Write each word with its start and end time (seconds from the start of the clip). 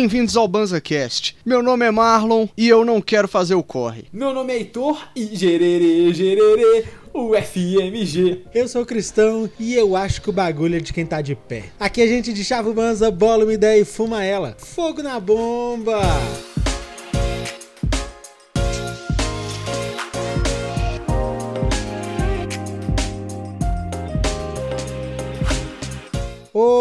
Bem-vindos 0.00 0.34
ao 0.34 0.48
BanzaCast. 0.48 1.36
Meu 1.44 1.62
nome 1.62 1.84
é 1.84 1.90
Marlon 1.90 2.48
e 2.56 2.66
eu 2.66 2.86
não 2.86 3.02
quero 3.02 3.28
fazer 3.28 3.54
o 3.54 3.62
corre. 3.62 4.06
Meu 4.10 4.32
nome 4.32 4.50
é 4.54 4.56
Heitor 4.56 5.10
e 5.14 5.36
gererê, 5.36 6.10
gererê, 6.14 6.86
o 7.12 7.34
FMG. 7.34 8.46
Eu 8.54 8.66
sou 8.66 8.86
cristão 8.86 9.50
e 9.58 9.74
eu 9.74 9.94
acho 9.94 10.22
que 10.22 10.30
o 10.30 10.32
bagulho 10.32 10.76
é 10.76 10.80
de 10.80 10.94
quem 10.94 11.04
tá 11.04 11.20
de 11.20 11.34
pé. 11.34 11.64
Aqui 11.78 12.00
a 12.00 12.06
gente 12.06 12.32
de 12.32 12.42
chava 12.42 12.70
o 12.70 12.72
banza, 12.72 13.10
bola 13.10 13.44
uma 13.44 13.52
ideia 13.52 13.78
e 13.78 13.84
fuma 13.84 14.24
ela. 14.24 14.56
Fogo 14.58 15.02
na 15.02 15.20
bomba! 15.20 16.00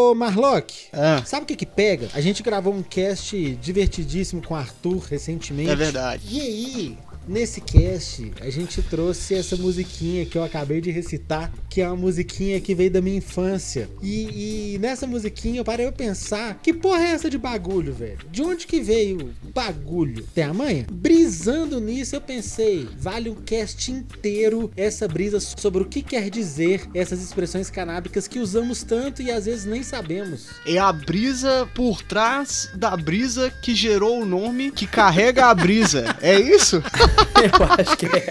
Ô 0.10 0.16
Marlock, 0.16 0.74
Ah, 0.92 1.22
sabe 1.24 1.44
o 1.44 1.46
que 1.46 1.56
que 1.56 1.66
pega? 1.68 2.10
A 2.16 2.22
gente 2.22 2.42
gravou 2.42 2.74
um 2.74 2.82
cast 2.82 3.56
divertidíssimo 3.62 4.42
com 4.42 4.56
o 4.56 4.58
Arthur 4.58 4.98
recentemente. 5.10 5.70
é 5.70 5.76
verdade. 5.76 6.24
E 6.28 6.42
aí, 6.42 6.98
nesse 7.30 7.62
cast, 7.62 8.32
a 8.42 8.50
gente 8.50 8.82
trouxe 8.82 9.36
essa 9.36 9.56
musiquinha 9.56 10.26
que 10.26 10.38
eu 10.38 10.44
acabei 10.44 10.82
de 10.82 10.90
recitar, 10.90 11.52
que 11.70 11.80
é 11.80 11.88
uma 11.88 11.96
musiquinha 11.96 12.60
que 12.60 12.74
veio 12.74 12.90
da 12.90 13.02
minha 13.02 13.18
infância. 13.18 13.88
E, 14.02 14.74
e 14.74 14.78
nessa 14.80 15.06
musiquinha 15.06 15.60
eu 15.60 15.64
parei 15.64 15.86
a 15.86 15.92
pensar, 15.92 16.60
que 16.62 16.74
porra 16.74 17.04
é 17.04 17.12
essa 17.12 17.30
de 17.30 17.38
bagulho, 17.38 17.94
velho? 17.94 18.18
De 18.32 18.42
onde 18.42 18.66
que 18.66 18.82
veio 18.82 19.32
bagulho? 19.54 20.26
Tem 20.34 20.44
a 20.44 20.54
manha? 20.54 20.88
Brisando 20.92 21.80
nisso, 21.80 22.16
eu 22.16 22.22
pensei, 22.22 22.90
vale 22.98 23.30
um 23.30 23.36
cast 23.36 23.92
inteiro 23.92 24.72
essa 24.76 25.08
brisa 25.08 25.40
sobre 25.40 25.84
o 25.84 25.86
que 25.86 26.02
quer 26.02 26.30
dizer 26.30 26.90
essas 26.96 27.22
expressões 27.22 27.70
canábicas 27.70 28.28
que 28.28 28.40
usamos 28.40 28.82
tanto 28.82 29.22
e 29.22 29.30
às 29.30 29.46
vezes 29.46 29.66
nem 29.66 29.84
sabemos. 29.84 30.48
É 30.66 30.80
a 30.80 30.92
brisa 30.92 31.70
por 31.76 32.02
trás 32.02 32.70
da 32.74 32.98
brisa 32.98 33.52
que 33.62 33.76
gerou 33.76 34.22
o 34.22 34.26
nome 34.26 34.72
que 34.72 34.88
carrega 34.88 35.46
a 35.46 35.54
brisa. 35.54 36.18
É 36.22 36.40
isso? 36.40 36.82
Eu 37.44 37.86
acho 37.86 37.98
que 37.98 38.06
é. 38.06 38.30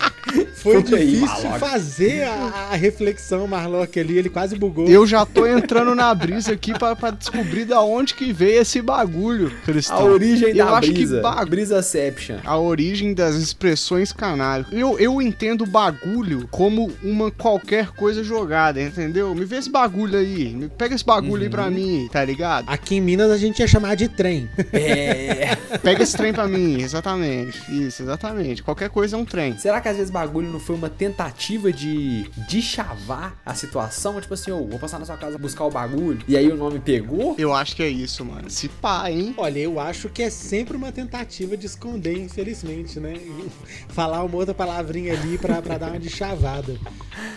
Foi 0.59 0.77
aí, 0.77 0.83
difícil 0.83 1.27
Marlock. 1.27 1.59
fazer 1.61 2.23
a, 2.25 2.69
a 2.73 2.75
reflexão, 2.77 3.47
Marlock, 3.47 3.99
ali, 3.99 4.19
ele 4.19 4.29
quase 4.29 4.57
bugou. 4.57 4.89
Eu 4.89 5.07
já 5.07 5.25
tô 5.25 5.47
entrando 5.47 5.95
na 5.95 6.15
brisa 6.15 6.53
aqui 6.53 6.77
pra, 6.79 6.95
pra 6.97 7.11
descobrir 7.11 7.65
da 7.65 7.81
onde 7.81 8.15
que 8.15 8.33
veio 8.33 8.61
esse 8.61 8.81
bagulho, 8.83 9.51
Cristão. 9.65 9.99
A 9.99 10.05
origem 10.05 10.49
eu 10.51 10.57
da 10.67 10.77
acho 10.79 10.93
brisa. 10.93 11.17
que 11.17 11.23
bagulho. 11.23 11.49
Brisaception. 11.51 12.37
a 12.45 12.59
origem 12.59 13.15
das 13.15 13.35
expressões 13.37 14.13
canábicas. 14.13 14.79
Eu, 14.79 14.99
eu 14.99 15.21
entendo 15.23 15.65
bagulho 15.67 16.47
como 16.51 16.91
uma 17.03 17.31
qualquer 17.31 17.89
coisa 17.91 18.23
jogada, 18.25 18.81
entendeu? 18.81 19.35
Me 19.35 19.45
vê 19.45 19.57
esse 19.57 19.71
bagulho 19.71 20.19
aí, 20.19 20.55
me 20.55 20.69
pega 20.69 20.95
esse 20.95 21.05
bagulho 21.05 21.43
aí 21.45 21.49
pra 21.51 21.71
mim, 21.71 22.09
tá 22.11 22.25
ligado? 22.25 22.67
Aqui 22.69 22.97
em 22.97 23.01
Minas 23.01 23.31
a 23.31 23.37
gente 23.37 23.59
ia 23.61 23.67
chamar 23.67 23.95
de 23.95 24.09
trem. 24.09 24.49
É. 24.73 25.57
Pega 25.83 26.03
esse 26.03 26.17
trem 26.17 26.33
pra 26.33 26.47
mim, 26.47 26.81
exatamente. 26.81 27.59
Isso, 27.71 28.03
exatamente. 28.03 28.63
Qualquer 28.63 28.89
coisa 28.91 29.17
é 29.17 29.19
um 29.19 29.25
trem. 29.25 29.57
Será 29.59 29.81
que 29.81 29.89
às 29.89 29.97
vezes 29.97 30.11
bagulho 30.11 30.48
não 30.49 30.61
foi 30.61 30.77
uma 30.77 30.89
tentativa 30.91 31.73
de 31.73 32.29
de 32.49 32.63
chavar 32.63 33.41
a 33.45 33.55
situação? 33.55 34.21
Tipo 34.21 34.35
assim, 34.35 34.51
ô, 34.51 34.67
vou 34.67 34.79
passar 34.79 34.99
na 34.99 35.07
sua 35.07 35.17
casa 35.17 35.39
buscar 35.39 35.65
o 35.65 35.71
bagulho. 35.71 36.21
E 36.29 36.37
aí 36.37 36.49
o 36.51 36.57
nome 36.57 36.79
pegou? 36.81 37.35
Eu 37.39 37.53
acho 37.55 37.75
que 37.77 37.83
é 37.83 37.89
isso, 37.89 38.25
mano. 38.25 38.49
Se 38.51 38.69
pá, 38.69 39.11
hein? 39.11 39.35
Olha, 39.37 39.59
eu 39.59 39.79
acho 39.81 40.09
que 40.09 40.23
é 40.23 40.31
sempre 40.31 40.77
uma 40.77 40.91
tentativa 40.93 41.57
de 41.57 41.67
esconder, 41.67 42.17
infelizmente, 42.19 42.99
né? 43.01 43.15
Falar 43.89 44.23
uma 44.25 44.37
outra 44.37 44.55
palavrinha 44.55 45.13
ali 45.13 45.39
pra, 45.39 45.61
pra 45.63 45.79
dar 45.79 45.91
uma 45.91 45.99
de 45.99 46.11
chavada. 46.11 46.77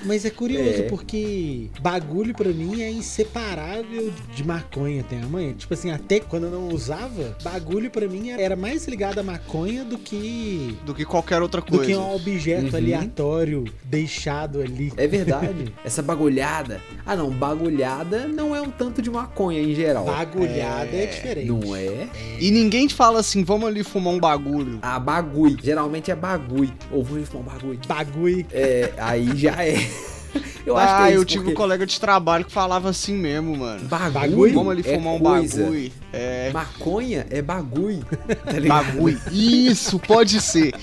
Mas 0.05 0.25
é 0.25 0.29
curioso, 0.29 0.81
É. 0.83 0.83
porque 0.83 1.69
bagulho 1.81 2.33
pra 2.33 2.49
mim 2.49 2.81
é 2.81 2.89
inseparável 2.91 4.11
de 4.35 4.43
maconha, 4.43 5.03
tem 5.03 5.21
a 5.21 5.25
mãe. 5.25 5.53
Tipo 5.53 5.73
assim, 5.73 5.91
até 5.91 6.19
quando 6.19 6.45
eu 6.45 6.51
não 6.51 6.69
usava, 6.69 7.35
bagulho 7.43 7.89
pra 7.89 8.07
mim 8.07 8.29
era 8.29 8.55
mais 8.55 8.87
ligado 8.87 9.19
à 9.19 9.23
maconha 9.23 9.83
do 9.83 9.97
que 9.97 10.77
Do 10.85 10.93
que 10.93 11.05
qualquer 11.05 11.41
outra 11.41 11.61
do 11.61 11.67
coisa. 11.67 11.85
que 11.85 11.95
um 11.95 12.13
objeto 12.15 12.61
Uhum. 12.65 12.69
Aleatório 13.01 13.65
deixado 13.83 14.61
ali. 14.61 14.91
É 14.97 15.07
verdade. 15.07 15.73
Essa 15.83 16.01
bagulhada. 16.01 16.81
Ah, 17.05 17.15
não, 17.15 17.29
bagulhada 17.29 18.27
não 18.27 18.55
é 18.55 18.61
um 18.61 18.69
tanto 18.69 19.01
de 19.01 19.09
maconha 19.09 19.61
em 19.61 19.73
geral. 19.73 20.05
Bagulhada 20.05 20.89
é, 20.91 21.03
É, 21.03 21.05
diferente. 21.07 21.47
Não 21.47 21.75
é? 21.75 22.07
E 22.39 22.51
ninguém 22.51 22.87
te 22.87 22.93
fala 22.95 23.19
assim, 23.19 23.43
vamos 23.43 23.67
ali 23.67 23.83
fumar 23.83 24.13
um 24.13 24.19
bagulho. 24.19 24.79
Ah, 24.81 24.99
bagulho. 24.99 25.57
Geralmente 25.61 26.11
é 26.11 26.15
bagulho. 26.15 26.73
Ou 26.91 27.03
vou 27.03 27.23
fumar 27.25 27.43
um 27.43 27.59
bagulho. 27.59 27.79
Bagulho. 27.87 28.45
É, 28.51 28.91
aí 28.97 29.35
já 29.35 29.63
é. 29.65 29.75
Eu 30.65 30.77
acho 30.77 30.93
ah, 30.93 30.97
que 30.97 31.03
é 31.03 31.09
isso, 31.09 31.17
eu 31.17 31.25
tive 31.25 31.39
um 31.39 31.43
porque 31.45 31.55
colega 31.55 31.85
de 31.87 31.99
trabalho 31.99 32.45
que 32.45 32.51
falava 32.51 32.87
assim 32.89 33.15
mesmo, 33.15 33.57
mano. 33.57 33.83
bagulho? 33.87 34.53
Vamos 34.53 34.71
ali 34.71 34.83
é 34.85 34.93
fumar 34.95 35.13
um 35.15 35.19
coisa. 35.19 35.63
bagulho. 35.63 35.91
É. 36.13 36.51
Maconha 36.53 37.25
é 37.29 37.41
bagulho. 37.41 38.05
Tá? 38.41 38.59
Bagulho. 38.67 39.19
Isso, 39.31 39.97
pode 39.99 40.39
ser. 40.41 40.73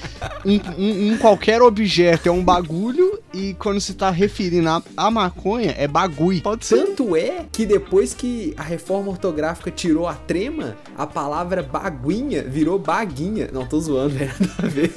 Um, 0.45 0.57
um- 0.77 1.13
um 1.13 1.19
qualquer 1.19 1.63
objeto 1.63 2.29
é 2.29 2.33
um 2.33 2.43
bagulho 2.43 3.21
e 3.33 3.55
quando 3.55 3.81
se 3.81 3.95
tá 3.95 4.11
referindo 4.11 4.69
a, 4.69 4.83
a 4.97 5.11
maconha 5.11 5.75
é 5.79 5.87
bagulho. 5.87 6.41
Pode 6.41 6.65
ser. 6.67 6.77
Tanto 6.85 7.15
é 7.15 7.45
que 7.53 7.65
depois 7.65 8.15
que 8.15 8.55
a 8.57 8.63
reforma 8.63 9.11
ortográfica 9.11 9.71
tirou 9.71 10.09
a 10.09 10.15
trema, 10.15 10.77
a 10.97 11.07
palavra 11.07 11.63
baguinha 11.63 12.43
virou 12.43 12.79
baguinha. 12.79 13.49
Não, 13.53 13.65
tô 13.67 13.79
zoando, 13.81 14.11
velho. 14.17 14.33
Nada 14.41 14.55
a 14.59 14.67
ver. 14.67 14.93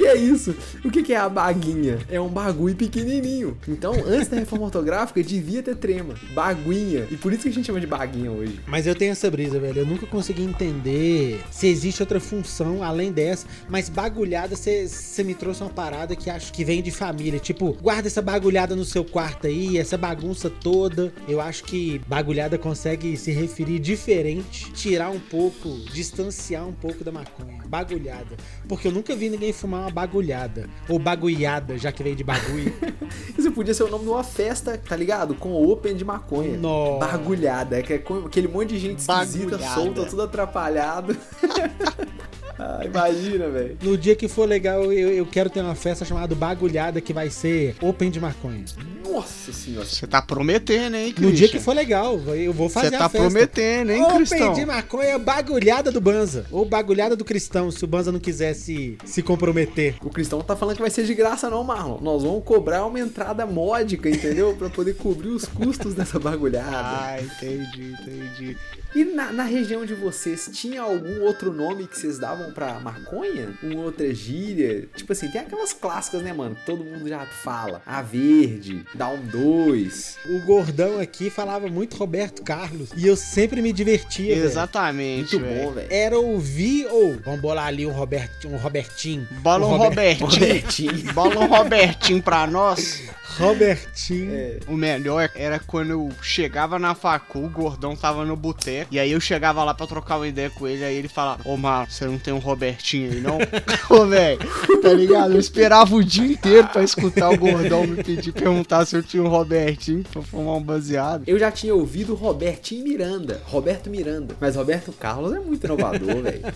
Que 0.00 0.14
isso? 0.14 0.56
O 0.82 0.90
que 0.90 1.02
que 1.02 1.12
é 1.12 1.18
a 1.18 1.28
baguinha? 1.28 1.98
É 2.08 2.18
um 2.18 2.30
bagulho 2.30 2.74
pequenininho. 2.74 3.58
Então, 3.68 3.92
antes 4.06 4.28
da 4.28 4.38
reforma 4.38 4.64
ortográfica, 4.64 5.22
devia 5.22 5.62
ter 5.62 5.76
trema. 5.76 6.14
Baguinha. 6.32 7.06
E 7.10 7.18
por 7.18 7.34
isso 7.34 7.42
que 7.42 7.50
a 7.50 7.52
gente 7.52 7.66
chama 7.66 7.78
de 7.78 7.86
baguinha 7.86 8.30
hoje. 8.30 8.58
Mas 8.66 8.86
eu 8.86 8.94
tenho 8.94 9.12
essa 9.12 9.30
brisa, 9.30 9.60
velho. 9.60 9.80
Eu 9.80 9.84
nunca 9.84 10.06
consegui 10.06 10.42
entender 10.42 11.42
se 11.50 11.66
existe 11.66 12.02
outra 12.02 12.18
função 12.18 12.82
além 12.82 13.12
dessa. 13.12 13.46
Mas 13.68 13.90
bagulhada, 13.90 14.56
você 14.56 15.22
me 15.22 15.34
trouxe 15.34 15.62
uma 15.62 15.68
parada 15.68 16.16
que 16.16 16.30
acho 16.30 16.50
que 16.50 16.64
vem 16.64 16.82
de 16.82 16.90
família. 16.90 17.38
Tipo, 17.38 17.74
guarda 17.74 18.08
essa 18.08 18.22
bagulhada 18.22 18.74
no 18.74 18.86
seu 18.86 19.04
quarto 19.04 19.48
aí, 19.48 19.76
essa 19.76 19.98
bagunça 19.98 20.48
toda. 20.48 21.12
Eu 21.28 21.42
acho 21.42 21.62
que 21.64 22.00
bagulhada 22.08 22.56
consegue 22.56 23.18
se 23.18 23.32
referir 23.32 23.78
diferente, 23.78 24.72
tirar 24.72 25.10
um 25.10 25.20
pouco, 25.20 25.68
distanciar 25.92 26.66
um 26.66 26.72
pouco 26.72 27.04
da 27.04 27.12
maconha. 27.12 27.59
Bagulhada. 27.70 28.36
Porque 28.68 28.88
eu 28.88 28.92
nunca 28.92 29.14
vi 29.14 29.30
ninguém 29.30 29.52
fumar 29.52 29.82
uma 29.82 29.90
bagulhada. 29.90 30.68
Ou 30.88 30.98
bagulhada, 30.98 31.78
já 31.78 31.92
que 31.92 32.02
veio 32.02 32.16
de 32.16 32.24
bagulho. 32.24 32.74
Isso 33.38 33.52
podia 33.52 33.72
ser 33.72 33.84
o 33.84 33.88
nome 33.88 34.04
de 34.04 34.10
uma 34.10 34.24
festa, 34.24 34.76
tá 34.76 34.96
ligado? 34.96 35.36
Com 35.36 35.52
open 35.54 35.94
de 35.94 36.04
maconha. 36.04 36.56
Nossa. 36.58 37.06
Bagulhada, 37.06 37.78
é 37.78 37.82
que 37.82 37.92
é 37.92 37.98
com 37.98 38.26
aquele 38.26 38.48
monte 38.48 38.70
de 38.70 38.78
gente 38.80 38.98
esquisita, 38.98 39.50
Bagulhada. 39.50 39.74
solta, 39.74 40.04
tudo 40.06 40.22
atrapalhado. 40.22 41.16
ah, 42.60 42.80
imagina, 42.84 43.48
velho. 43.48 43.76
No 43.82 43.96
dia 43.96 44.14
que 44.14 44.28
for 44.28 44.46
legal, 44.48 44.92
eu, 44.92 45.10
eu 45.10 45.26
quero 45.26 45.48
ter 45.48 45.60
uma 45.60 45.74
festa 45.74 46.04
chamada 46.04 46.34
Bagulhada, 46.34 47.00
que 47.00 47.12
vai 47.12 47.30
ser 47.30 47.74
Open 47.80 48.10
de 48.10 48.20
maconha. 48.20 48.64
Nossa 49.10 49.52
senhora. 49.52 49.86
Você 49.86 50.06
tá 50.06 50.22
prometendo, 50.22 50.94
hein, 50.94 51.08
No 51.08 51.14
Christian? 51.14 51.32
dia 51.32 51.48
que 51.48 51.58
for 51.58 51.74
legal, 51.74 52.16
eu 52.34 52.52
vou 52.52 52.68
fazer 52.68 52.90
Você 52.90 52.94
a 52.94 52.98
tá 52.98 53.08
festa. 53.08 53.26
prometendo, 53.28 53.90
hein, 53.90 54.02
Open 54.02 54.16
Cristão? 54.18 54.52
de 54.52 54.64
maconha, 54.66 55.18
bagulhada 55.18 55.90
do 55.90 56.00
Banza. 56.00 56.46
Ou 56.50 56.64
bagulhada 56.64 57.16
do 57.16 57.24
cristão, 57.24 57.70
se 57.70 57.82
o 57.84 57.88
Banza 57.88 58.12
não 58.12 58.20
quiser 58.20 58.54
se, 58.54 58.96
se 59.04 59.22
comprometer. 59.22 59.96
O 60.02 60.10
Cristão 60.10 60.38
não 60.38 60.46
tá 60.46 60.54
falando 60.54 60.76
que 60.76 60.82
vai 60.82 60.90
ser 60.90 61.04
de 61.04 61.14
graça, 61.14 61.50
não, 61.50 61.64
Marlon. 61.64 61.98
Nós 62.00 62.22
vamos 62.22 62.44
cobrar 62.44 62.84
uma 62.86 63.00
entrada 63.00 63.44
módica, 63.46 64.08
entendeu? 64.08 64.50
pra 64.60 64.68
poder 64.68 64.94
cobrir 64.94 65.28
os 65.28 65.44
custos 65.44 65.94
dessa 65.94 66.18
bagulhada. 66.18 66.70
Ah, 66.70 67.16
entendi, 67.20 67.92
entendi. 68.00 68.56
E 68.94 69.04
na, 69.04 69.30
na 69.32 69.44
região 69.44 69.86
de 69.86 69.94
vocês, 69.94 70.50
tinha 70.52 70.82
algum 70.82 71.22
outro 71.22 71.52
nome 71.52 71.86
que 71.86 71.96
vocês 71.98 72.18
davam 72.18 72.50
pra 72.52 72.80
maconha? 72.80 73.54
Uma 73.62 73.82
outra 73.82 74.12
gíria? 74.12 74.88
Tipo 74.96 75.12
assim, 75.12 75.28
tem 75.30 75.40
aquelas 75.40 75.72
clássicas, 75.72 76.22
né, 76.22 76.32
mano? 76.32 76.56
Todo 76.66 76.84
mundo 76.84 77.08
já 77.08 77.24
fala. 77.24 77.80
A 77.86 78.02
verde, 78.02 78.84
dá 78.94 79.08
um 79.08 79.20
dois. 79.22 80.18
O 80.26 80.40
gordão 80.40 80.98
aqui 80.98 81.30
falava 81.30 81.68
muito 81.68 81.96
Roberto 81.96 82.42
Carlos. 82.42 82.90
E 82.96 83.06
eu 83.06 83.14
sempre 83.16 83.62
me 83.62 83.72
divertia. 83.72 84.34
Exatamente, 84.34 85.36
Muito 85.36 85.46
velho. 85.48 85.66
bom, 85.66 85.72
velho. 85.72 85.88
Era 85.92 86.18
ouvir 86.18 86.86
ou 86.90 87.16
vamos 87.24 87.40
bolar 87.40 87.66
ali 87.66 87.86
um, 87.86 87.92
Robert, 87.92 88.30
um 88.44 88.56
Robertinho. 88.56 89.26
Bola 89.40 89.66
um 89.66 89.74
Um 89.74 89.76
Robert- 89.76 90.18
Robertinho. 90.20 90.30
Robertinho. 90.30 91.12
Bola 91.14 91.38
um 91.38 91.46
Robertinho 91.46 92.22
pra 92.22 92.46
nós. 92.46 93.02
Robertinho. 93.38 94.32
É. 94.34 94.58
O 94.66 94.72
melhor 94.76 95.30
era 95.34 95.58
quando 95.58 95.90
eu 95.90 96.08
chegava 96.20 96.78
na 96.78 96.94
facu, 96.94 97.38
o 97.44 97.48
gordão 97.48 97.94
tava 97.96 98.24
no 98.24 98.36
boteco, 98.36 98.79
e 98.90 98.98
aí 98.98 99.12
eu 99.12 99.20
chegava 99.20 99.62
lá 99.64 99.74
pra 99.74 99.86
trocar 99.86 100.16
uma 100.16 100.28
ideia 100.28 100.50
com 100.50 100.66
ele, 100.66 100.84
aí 100.84 100.96
ele 100.96 101.08
falava, 101.08 101.42
ô 101.44 101.56
Mar, 101.56 101.90
você 101.90 102.04
não 102.04 102.18
tem 102.18 102.32
um 102.32 102.38
Robertinho 102.38 103.12
aí 103.12 103.20
não? 103.20 103.38
Ô, 103.90 104.06
velho, 104.06 104.40
tá 104.82 104.92
ligado? 104.92 105.32
Eu 105.32 105.40
esperava 105.40 105.94
o 105.94 106.04
dia 106.04 106.32
inteiro 106.32 106.68
pra 106.68 106.82
escutar 106.82 107.30
o 107.30 107.38
gordão 107.38 107.86
me 107.86 108.02
pedir, 108.02 108.32
perguntar 108.32 108.86
se 108.86 108.96
eu 108.96 109.02
tinha 109.02 109.22
um 109.22 109.28
Robertinho 109.28 110.04
pra 110.04 110.22
fumar 110.22 110.56
um 110.56 110.62
baseado. 110.62 111.24
Eu 111.26 111.38
já 111.38 111.50
tinha 111.50 111.74
ouvido 111.74 112.14
Robertinho 112.14 112.84
Miranda. 112.84 113.40
Roberto 113.46 113.90
Miranda. 113.90 114.36
Mas 114.40 114.56
Roberto 114.56 114.92
Carlos 114.92 115.32
é 115.32 115.40
muito 115.40 115.64
inovador, 115.64 116.22
velho. 116.22 116.54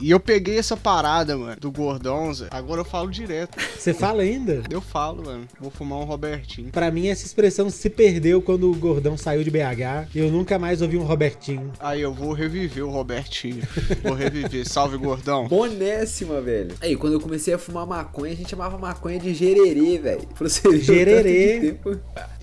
E 0.00 0.10
eu 0.10 0.20
peguei 0.20 0.58
essa 0.58 0.76
parada, 0.76 1.36
mano, 1.36 1.56
do 1.60 1.70
gordão, 1.70 2.32
Zé. 2.32 2.48
Agora 2.50 2.80
eu 2.80 2.84
falo 2.84 3.10
direto. 3.10 3.58
Você 3.76 3.92
fala 3.92 4.22
ainda? 4.22 4.62
Eu 4.70 4.80
falo, 4.80 5.24
mano. 5.24 5.46
Vou 5.60 5.70
fumar 5.70 5.98
um 5.98 6.04
Robertinho. 6.04 6.70
Pra 6.70 6.90
mim, 6.90 7.08
essa 7.08 7.26
expressão 7.26 7.68
se 7.70 7.90
perdeu 7.90 8.40
quando 8.40 8.70
o 8.70 8.74
gordão 8.74 9.16
saiu 9.16 9.44
de 9.44 9.50
BH 9.50 10.08
e 10.14 10.18
eu 10.18 10.30
nunca 10.30 10.58
mais 10.58 10.82
ouvi 10.82 10.96
um 10.96 11.04
Robertinho. 11.04 11.43
Aí 11.80 12.00
eu 12.00 12.12
vou 12.12 12.32
reviver 12.32 12.84
o 12.84 12.90
Robertinho. 12.90 13.62
vou 14.02 14.14
reviver. 14.14 14.66
Salve, 14.68 14.96
gordão. 14.96 15.46
Bonésima, 15.48 16.40
velho. 16.40 16.74
Aí, 16.80 16.96
quando 16.96 17.14
eu 17.14 17.20
comecei 17.20 17.52
a 17.54 17.58
fumar 17.58 17.86
maconha, 17.86 18.32
a 18.32 18.36
gente 18.36 18.50
chamava 18.50 18.78
maconha 18.78 19.18
de 19.18 19.34
gererê, 19.34 19.98
velho. 19.98 20.26
Pra 20.34 20.48
você 20.48 20.62
ver 20.68 20.76
o 20.76 20.80
Gererê. 20.80 21.76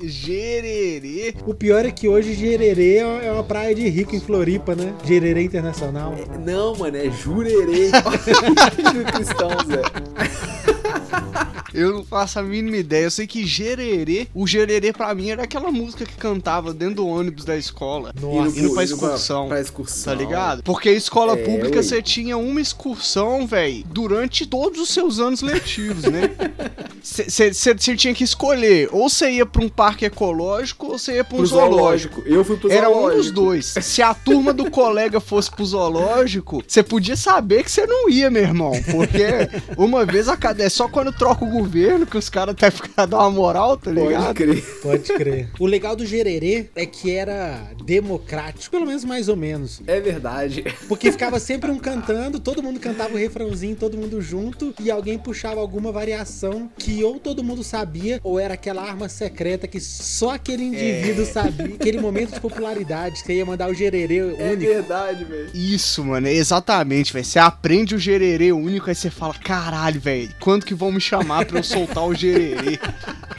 Gererê. 0.01 1.35
O 1.45 1.53
pior 1.53 1.85
é 1.85 1.91
que 1.91 2.07
hoje 2.07 2.33
Gererê 2.33 2.97
é 2.97 3.31
uma 3.31 3.43
praia 3.43 3.73
de 3.73 3.87
rico 3.87 4.15
em 4.15 4.19
Floripa, 4.19 4.75
né? 4.75 4.93
Gererê 5.05 5.43
Internacional. 5.43 6.15
Não, 6.45 6.75
mano, 6.75 6.97
é 6.97 7.09
jurerê. 7.09 7.89
Olha 8.05 9.01
o 9.01 9.11
cristão, 9.11 9.49
Zé. 9.67 10.60
Eu 11.73 11.93
não 11.93 12.03
faço 12.05 12.39
a 12.39 12.43
mínima 12.43 12.77
ideia. 12.77 13.05
Eu 13.05 13.11
sei 13.11 13.25
que 13.27 13.45
Gererê, 13.45 14.27
o 14.33 14.45
Gererê 14.47 14.91
pra 14.93 15.13
mim 15.15 15.29
era 15.29 15.43
aquela 15.43 15.71
música 15.71 16.05
que 16.05 16.15
cantava 16.15 16.73
dentro 16.73 16.95
do 16.95 17.07
ônibus 17.07 17.45
da 17.45 17.55
escola. 17.57 18.13
Nossa. 18.19 18.59
Indo 18.59 18.73
pra 18.73 18.83
Indo 18.83 18.93
excursão. 18.93 19.47
Pra, 19.47 19.61
excursão. 19.61 20.13
Tá 20.13 20.19
ligado? 20.19 20.63
Porque 20.63 20.89
a 20.89 20.93
escola 20.93 21.33
É, 21.33 21.43
pública 21.43 21.81
você 21.81 22.01
tinha 22.01 22.37
uma 22.37 22.59
excursão, 22.61 23.45
velho, 23.47 23.83
durante 23.87 24.45
todos 24.45 24.79
os 24.81 24.89
seus 24.89 25.19
anos 25.19 25.41
letivos, 25.41 26.03
né? 26.03 26.29
Você 27.03 27.95
tinha 27.97 28.13
que 28.13 28.23
escolher, 28.23 28.89
ou 28.91 29.09
você 29.09 29.31
ia 29.31 29.45
pra 29.45 29.63
um 29.63 29.69
parque 29.69 30.05
ecológico 30.05 30.87
ou 30.87 30.97
você 30.99 31.15
ia 31.15 31.23
pra 31.23 31.35
um 31.35 31.37
Pro 31.39 31.47
zoológico. 31.47 32.15
zoológico. 32.15 32.21
Eu 32.35 32.43
fui 32.45 32.57
pro 32.57 32.71
Era 32.71 32.89
um 32.89 32.93
zoológico. 32.93 33.21
dos 33.23 33.31
dois. 33.31 33.65
Se 33.81 34.01
a 34.01 34.13
turma 34.13 34.53
do 34.53 34.69
colega 34.69 35.19
fosse 35.19 35.49
pro 35.49 35.65
zoológico, 35.65 36.63
você 36.67 36.83
podia 36.83 37.15
saber 37.15 37.63
que 37.63 37.71
você 37.71 37.85
não 37.87 38.09
ia, 38.09 38.29
meu 38.29 38.43
irmão. 38.43 38.71
Porque 38.91 39.23
uma 39.77 40.05
vez 40.05 40.27
a 40.27 40.37
cada. 40.37 40.61
É 40.63 40.69
só 40.69 40.87
quando 40.87 41.11
troca 41.11 41.43
o 41.43 41.49
governo 41.61 42.05
que 42.05 42.17
os 42.17 42.29
caras 42.29 42.53
até 42.53 42.71
ficar 42.71 43.05
dar 43.05 43.19
uma 43.19 43.31
moral, 43.31 43.77
tá 43.77 43.91
Pode 43.91 43.99
ligado? 44.07 44.33
crer. 44.35 44.63
Pode 44.81 45.13
crer. 45.13 45.49
O 45.59 45.65
legal 45.65 45.95
do 45.95 46.05
Gererê 46.05 46.67
é 46.75 46.85
que 46.85 47.11
era 47.11 47.71
democrático, 47.85 48.71
pelo 48.71 48.85
menos 48.85 49.03
mais 49.05 49.29
ou 49.29 49.35
menos. 49.35 49.81
É 49.85 49.99
verdade. 49.99 50.63
Porque 50.87 51.11
ficava 51.11 51.39
sempre 51.39 51.69
um 51.69 51.77
cantando, 51.77 52.39
todo 52.39 52.63
mundo 52.63 52.79
cantava 52.79 53.13
o 53.13 53.17
refrãozinho, 53.17 53.75
todo 53.75 53.97
mundo 53.97 54.21
junto, 54.21 54.73
e 54.79 54.89
alguém 54.89 55.17
puxava 55.17 55.59
alguma 55.61 55.91
variação 55.91 56.69
que 56.77 57.03
ou 57.03 57.19
todo 57.19 57.43
mundo 57.43 57.63
sabia, 57.63 58.19
ou 58.23 58.39
era 58.39 58.55
aquela 58.55 58.81
arma 58.81 59.07
secreta 59.07 59.67
que 59.67 59.79
só 59.79 60.31
aquele 60.31 60.63
indivíduo 60.63 61.25
sabia. 61.25 61.75
Aquele 61.75 61.99
momento 61.99 62.33
de 62.33 62.39
popularidade, 62.39 63.21
que 63.21 63.27
você 63.27 63.33
ia 63.33 63.45
mandar 63.45 63.69
o 63.69 63.73
gererê 63.73 64.17
É 64.17 64.51
único. 64.53 64.71
verdade, 64.73 65.23
velho. 65.25 65.49
Isso, 65.53 66.03
mano, 66.03 66.27
é 66.27 66.33
exatamente, 66.33 67.13
velho. 67.13 67.25
Você 67.25 67.39
aprende 67.39 67.95
o 67.95 67.99
gererê 67.99 68.51
único, 68.51 68.89
aí 68.89 68.95
você 68.95 69.09
fala, 69.09 69.33
caralho, 69.35 69.99
velho, 69.99 70.29
quando 70.39 70.65
que 70.65 70.73
vão 70.73 70.91
me 70.91 71.01
chamar 71.01 71.45
pra 71.51 71.59
eu 71.59 71.63
soltar 71.63 72.05
o 72.07 72.15
gererê? 72.15 72.79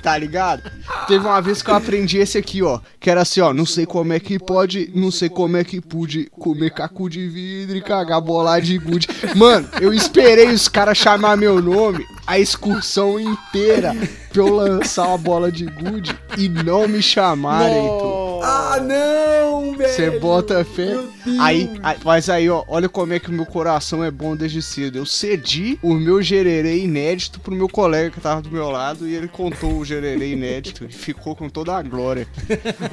Tá 0.02 0.18
ligado? 0.18 0.70
Teve 1.06 1.24
uma 1.24 1.40
vez 1.40 1.62
que 1.62 1.70
eu 1.70 1.74
aprendi 1.74 2.18
esse 2.18 2.36
aqui, 2.36 2.62
ó, 2.62 2.80
que 3.00 3.08
era 3.08 3.22
assim, 3.22 3.40
ó, 3.40 3.54
não 3.54 3.64
sei 3.64 3.86
como 3.86 4.12
é 4.12 4.20
que 4.20 4.38
pode, 4.38 4.90
não 4.94 5.10
sei 5.10 5.28
como 5.28 5.56
é 5.56 5.64
que 5.64 5.80
pude 5.80 6.28
comer 6.38 6.70
caco 6.70 7.08
de 7.08 7.26
vidro 7.28 7.76
e 7.76 7.80
cagar 7.80 8.20
bola 8.20 8.60
de 8.60 8.76
gude. 8.78 9.08
Mano, 9.34 9.68
eu 9.80 9.94
esperei 9.94 10.48
os 10.48 10.68
caras 10.68 10.98
chamar 10.98 11.36
meu 11.36 11.62
nome 11.62 12.04
a 12.26 12.38
excursão 12.38 13.18
inteira 13.18 13.94
pra 14.32 14.42
eu 14.42 14.54
lançar 14.54 15.06
uma 15.06 15.18
bola 15.18 15.50
de 15.50 15.66
gude 15.66 16.16
e 16.36 16.48
não 16.48 16.88
me 16.88 17.00
chamarem, 17.00 17.76
Heitor. 17.76 18.31
Ah, 18.44 18.80
não, 18.80 19.76
velho. 19.76 19.92
Você 19.92 20.10
bota 20.18 20.64
fé. 20.64 20.98
Aí, 21.40 21.70
aí- 21.82 21.96
mas 22.04 22.28
aí, 22.28 22.48
ó, 22.50 22.64
olha 22.66 22.88
como 22.88 23.12
é 23.12 23.18
que 23.20 23.28
o 23.30 23.32
meu 23.32 23.46
coração 23.46 24.02
é 24.02 24.10
bom 24.10 24.34
desde 24.36 24.60
cedo. 24.60 24.98
Eu 24.98 25.06
cedi 25.06 25.78
o 25.82 25.94
meu 25.94 26.20
gererê 26.22 26.78
inédito 26.78 27.38
pro 27.40 27.54
meu 27.54 27.68
colega 27.68 28.10
que 28.10 28.20
tava 28.20 28.42
do 28.42 28.50
meu 28.50 28.70
lado 28.70 29.06
e 29.08 29.14
ele 29.14 29.28
contou 29.28 29.78
o 29.78 29.84
gererê 29.84 30.32
inédito 30.32 30.84
e 30.84 30.92
ficou 30.92 31.36
com 31.36 31.48
toda 31.48 31.76
a 31.76 31.82
glória. 31.82 32.26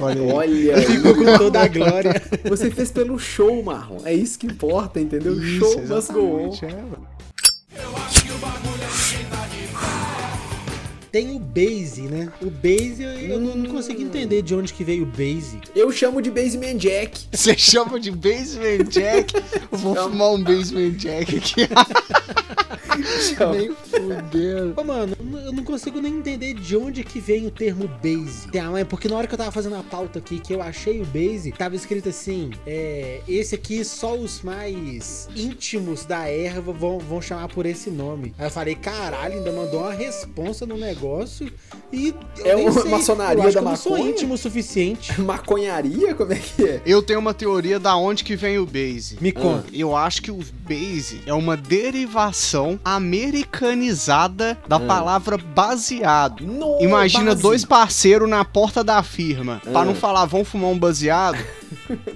Olha 0.00 0.20
aí. 0.42 0.70
Olha. 0.70 0.82
Ficou 0.82 1.14
com 1.14 1.38
toda 1.38 1.60
a 1.62 1.68
glória. 1.68 2.22
Você 2.44 2.70
fez 2.70 2.90
pelo 2.90 3.18
show, 3.18 3.62
Marlon. 3.62 4.00
É 4.04 4.14
isso 4.14 4.38
que 4.38 4.46
importa, 4.46 5.00
entendeu? 5.00 5.34
Isso, 5.42 5.58
show 5.72 5.86
must 5.88 6.12
go 6.12 6.20
on. 6.20 6.58
é, 6.62 6.72
mano. 6.72 7.09
Tem 11.10 11.34
o 11.34 11.38
Base, 11.38 12.02
né? 12.02 12.32
O 12.40 12.50
Base, 12.50 13.02
eu, 13.02 13.10
eu 13.10 13.40
não, 13.40 13.56
não 13.56 13.70
consigo 13.70 14.00
entender 14.00 14.42
de 14.42 14.54
onde 14.54 14.72
que 14.72 14.84
veio 14.84 15.02
o 15.02 15.06
Base. 15.06 15.58
Eu 15.74 15.90
chamo 15.90 16.22
de 16.22 16.30
Basement 16.30 16.76
Jack. 16.76 17.26
Você 17.32 17.56
chama 17.56 17.98
de 17.98 18.10
basement 18.10 18.84
jack? 18.88 19.34
Eu 19.72 19.78
vou 19.78 19.94
Chama. 19.94 20.10
fumar 20.10 20.32
um 20.32 20.42
basement 20.42 20.90
jack 20.90 21.36
aqui. 21.36 21.68
Nem 23.52 23.74
fudendo. 23.74 24.74
Ô, 24.76 24.84
mano, 24.84 25.16
eu 25.44 25.52
não 25.52 25.64
consigo 25.64 26.00
nem 26.00 26.18
entender 26.18 26.54
de 26.54 26.76
onde 26.76 27.02
que 27.02 27.18
vem 27.18 27.46
o 27.46 27.50
termo 27.50 27.88
base. 27.88 28.48
É 28.78 28.84
porque 28.84 29.08
na 29.08 29.16
hora 29.16 29.26
que 29.26 29.34
eu 29.34 29.38
tava 29.38 29.50
fazendo 29.50 29.76
a 29.76 29.82
pauta 29.82 30.18
aqui, 30.18 30.38
que 30.38 30.52
eu 30.52 30.60
achei 30.60 31.00
o 31.00 31.06
base, 31.06 31.52
tava 31.52 31.74
escrito 31.74 32.10
assim: 32.10 32.50
é, 32.66 33.20
esse 33.26 33.54
aqui 33.54 33.84
só 33.84 34.14
os 34.14 34.42
mais 34.42 35.28
íntimos 35.34 36.04
da 36.04 36.28
erva 36.28 36.72
vão, 36.72 36.98
vão 36.98 37.22
chamar 37.22 37.48
por 37.48 37.64
esse 37.64 37.90
nome. 37.90 38.34
Aí 38.38 38.46
eu 38.46 38.50
falei, 38.50 38.74
caralho, 38.74 39.38
ainda 39.38 39.52
mandou 39.52 39.80
uma 39.80 39.92
responsa 39.92 40.66
no 40.66 40.76
negócio 40.76 40.99
e. 41.92 42.14
eu 42.38 42.44
É 42.44 42.56
uma 42.56 42.72
sei, 42.72 42.90
maçonaria 42.90 43.42
eu 43.42 43.48
acho 43.48 43.54
da 43.54 43.60
que 43.60 43.66
eu 43.66 43.70
não 43.70 43.76
sou 43.76 43.92
maconha? 43.92 44.10
íntimo 44.10 44.34
o 44.34 44.38
suficiente. 44.38 45.18
Maconharia? 45.20 46.14
Como 46.14 46.32
é 46.32 46.36
que 46.36 46.64
é? 46.64 46.82
Eu 46.86 47.02
tenho 47.02 47.18
uma 47.18 47.34
teoria 47.34 47.78
da 47.78 47.96
onde 47.96 48.22
que 48.24 48.36
vem 48.36 48.58
o 48.58 48.66
base. 48.66 49.18
Me 49.20 49.32
conta. 49.32 49.66
Eu 49.72 49.96
acho 49.96 50.22
que 50.22 50.30
o 50.30 50.38
base 50.68 51.20
é 51.26 51.32
uma 51.34 51.56
derivação 51.56 52.78
americanizada 52.84 54.58
da 54.68 54.76
Ah. 54.76 54.80
palavra 54.80 55.36
baseado. 55.36 56.44
No 56.44 56.78
Imagina 56.80 57.30
base. 57.32 57.42
dois 57.42 57.64
parceiros 57.64 58.28
na 58.28 58.44
porta 58.44 58.82
da 58.84 59.02
firma. 59.02 59.60
Pra 59.64 59.80
Ah. 59.80 59.84
não 59.84 59.94
falar, 59.94 60.24
vão 60.26 60.44
fumar 60.44 60.70
um 60.70 60.78
baseado. 60.78 61.38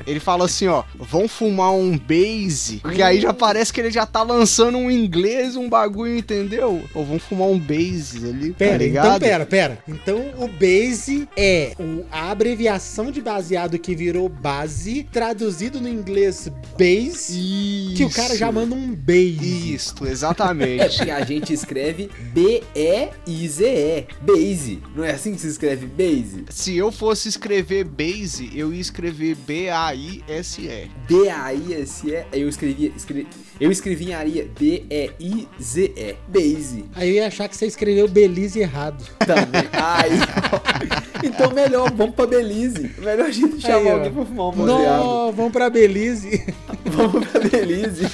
Ele 0.06 0.20
fala 0.20 0.44
assim, 0.44 0.66
ó, 0.66 0.82
vão 0.98 1.26
fumar 1.28 1.72
um 1.72 1.96
base. 1.98 2.78
Porque 2.78 3.02
aí 3.02 3.20
já 3.20 3.32
parece 3.32 3.72
que 3.72 3.80
ele 3.80 3.90
já 3.90 4.06
tá 4.06 4.22
lançando 4.22 4.78
um 4.78 4.90
inglês, 4.90 5.56
um 5.56 5.68
bagulho, 5.68 6.16
entendeu? 6.16 6.82
Ou 6.94 7.04
vão 7.04 7.18
fumar 7.18 7.48
um 7.48 7.58
base 7.58 8.18
ali, 8.28 8.50
tá 8.50 8.56
Pera, 8.58 8.76
ligado? 8.78 9.06
então 9.06 9.18
pera, 9.20 9.46
pera. 9.46 9.78
Então 9.88 10.32
o 10.38 10.48
base 10.48 11.28
é 11.36 11.74
a 12.10 12.30
abreviação 12.30 13.10
de 13.10 13.20
baseado 13.20 13.78
que 13.78 13.94
virou 13.94 14.28
base, 14.28 15.06
traduzido 15.12 15.80
no 15.80 15.88
inglês 15.88 16.48
base, 16.78 17.38
Isso. 17.38 17.96
que 17.96 18.04
o 18.04 18.10
cara 18.10 18.36
já 18.36 18.50
manda 18.50 18.74
um 18.74 18.94
base. 18.94 19.74
Isso, 19.74 19.94
exatamente. 20.06 20.96
porque 20.96 21.10
a 21.10 21.24
gente 21.24 21.52
escreve 21.52 22.10
B-E-I-Z-E. 22.32 24.06
Base. 24.20 24.82
Não 24.94 25.04
é 25.04 25.12
assim 25.12 25.34
que 25.34 25.40
se 25.40 25.48
escreve 25.48 25.86
base? 25.86 26.44
Se 26.50 26.76
eu 26.76 26.90
fosse 26.92 27.28
escrever 27.28 27.84
base, 27.84 28.50
eu 28.54 28.72
ia 28.72 28.80
escrever 28.80 29.34
B-A-I-S-E. 29.64 30.90
B-A-I-S-E. 31.08 32.24
Eu 32.32 32.48
escrevi, 32.48 32.92
escre- 32.94 33.26
eu 33.58 33.70
escrevinharia 33.72 34.46
B-E-I-Z-E. 34.58 36.16
Base. 36.28 36.84
Aí 36.94 37.08
eu 37.08 37.14
ia 37.14 37.26
achar 37.26 37.48
que 37.48 37.56
você 37.56 37.66
escreveu 37.66 38.06
Belize 38.06 38.58
errado. 38.60 39.02
Também. 39.26 39.62
Ó. 39.72 41.04
Então 41.24 41.50
melhor, 41.54 41.90
vamos 41.94 42.14
pra 42.14 42.26
Belize. 42.26 42.90
Melhor 42.98 43.30
jeito 43.32 43.56
de 43.56 43.62
chamar 43.62 43.78
Aí, 43.78 43.88
alguém 43.90 44.12
pra 44.12 44.26
fumar 44.26 44.48
um 44.48 44.52
baseado. 44.52 45.04
Não, 45.04 45.32
vamos 45.32 45.52
pra 45.52 45.70
Belize. 45.70 46.44
Vamos 46.84 47.26
pra 47.28 47.40
Belize. 47.40 48.06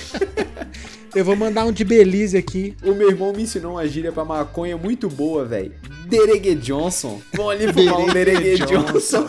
Eu 1.13 1.25
vou 1.25 1.35
mandar 1.35 1.65
um 1.65 1.73
de 1.73 1.83
Belize 1.85 2.37
aqui. 2.37 2.77
O 2.85 2.95
meu 2.95 3.11
irmão 3.11 3.33
me 3.33 3.43
ensinou 3.43 3.73
uma 3.73 3.89
gíria 3.89 4.13
pra 4.13 4.25
maconha 4.25 4.77
muito 4.77 5.09
boa, 5.09 5.45
velho. 5.45 5.73
Deregue 6.07 6.55
Johnson. 6.55 7.21
Vamos 7.35 7.53
ali 7.53 7.73
fumar 7.73 7.99
um 7.99 8.13
Deregue 8.13 8.43
Deregue 8.57 8.67
Johnson. 8.67 9.29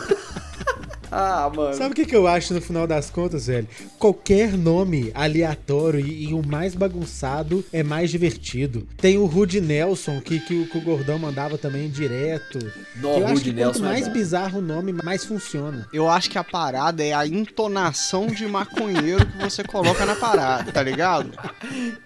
Ah, 1.12 1.51
mano. 1.56 1.74
Sabe 1.75 1.91
o 1.91 1.96
que, 1.96 2.06
que 2.06 2.15
eu 2.15 2.27
acho 2.27 2.53
no 2.53 2.62
final 2.62 2.88
das 2.88 3.10
contas, 3.10 3.48
velho? 3.48 3.68
Qualquer 4.00 4.58
nome 4.58 5.12
aleatório 5.13 6.00
e, 6.00 6.30
e 6.30 6.34
o 6.34 6.46
mais 6.46 6.74
bagunçado 6.75 7.63
é 7.74 7.84
mais 7.84 8.10
divertido. 8.10 8.88
Tem 8.98 9.18
o 9.18 9.25
Rudy 9.25 9.60
Nelson, 9.62 10.22
que, 10.22 10.39
que, 10.39 10.62
o- 10.62 10.68
que 10.68 10.77
o 10.77 10.82
Gordão 10.82 11.20
mandava 11.20 11.58
também 11.58 11.89
direto. 11.89 12.60
Nó, 12.98 13.18
eu 13.18 13.25
acho 13.25 13.34
Rudy 13.36 13.44
que 13.44 13.53
Nelson 13.53 13.80
quanto 13.80 13.86
é 13.86 13.89
mais 13.91 14.08
bom. 14.08 14.13
bizarro 14.13 14.60
o 14.60 14.62
nome, 14.62 14.94
mais 14.94 15.25
funciona. 15.25 15.88
Eu 15.94 16.10
acho 16.10 16.30
que 16.30 16.38
a 16.38 16.44
parada 16.44 17.03
é 17.03 17.13
a 17.13 17.25
entonação 17.27 18.27
de 18.27 18.48
maconheiro 18.48 19.25
que 19.25 19.38
você 19.38 19.63
coloca 19.63 20.06
na 20.06 20.15
parada, 20.15 20.72
tá 20.72 20.82
ligado? 20.82 21.32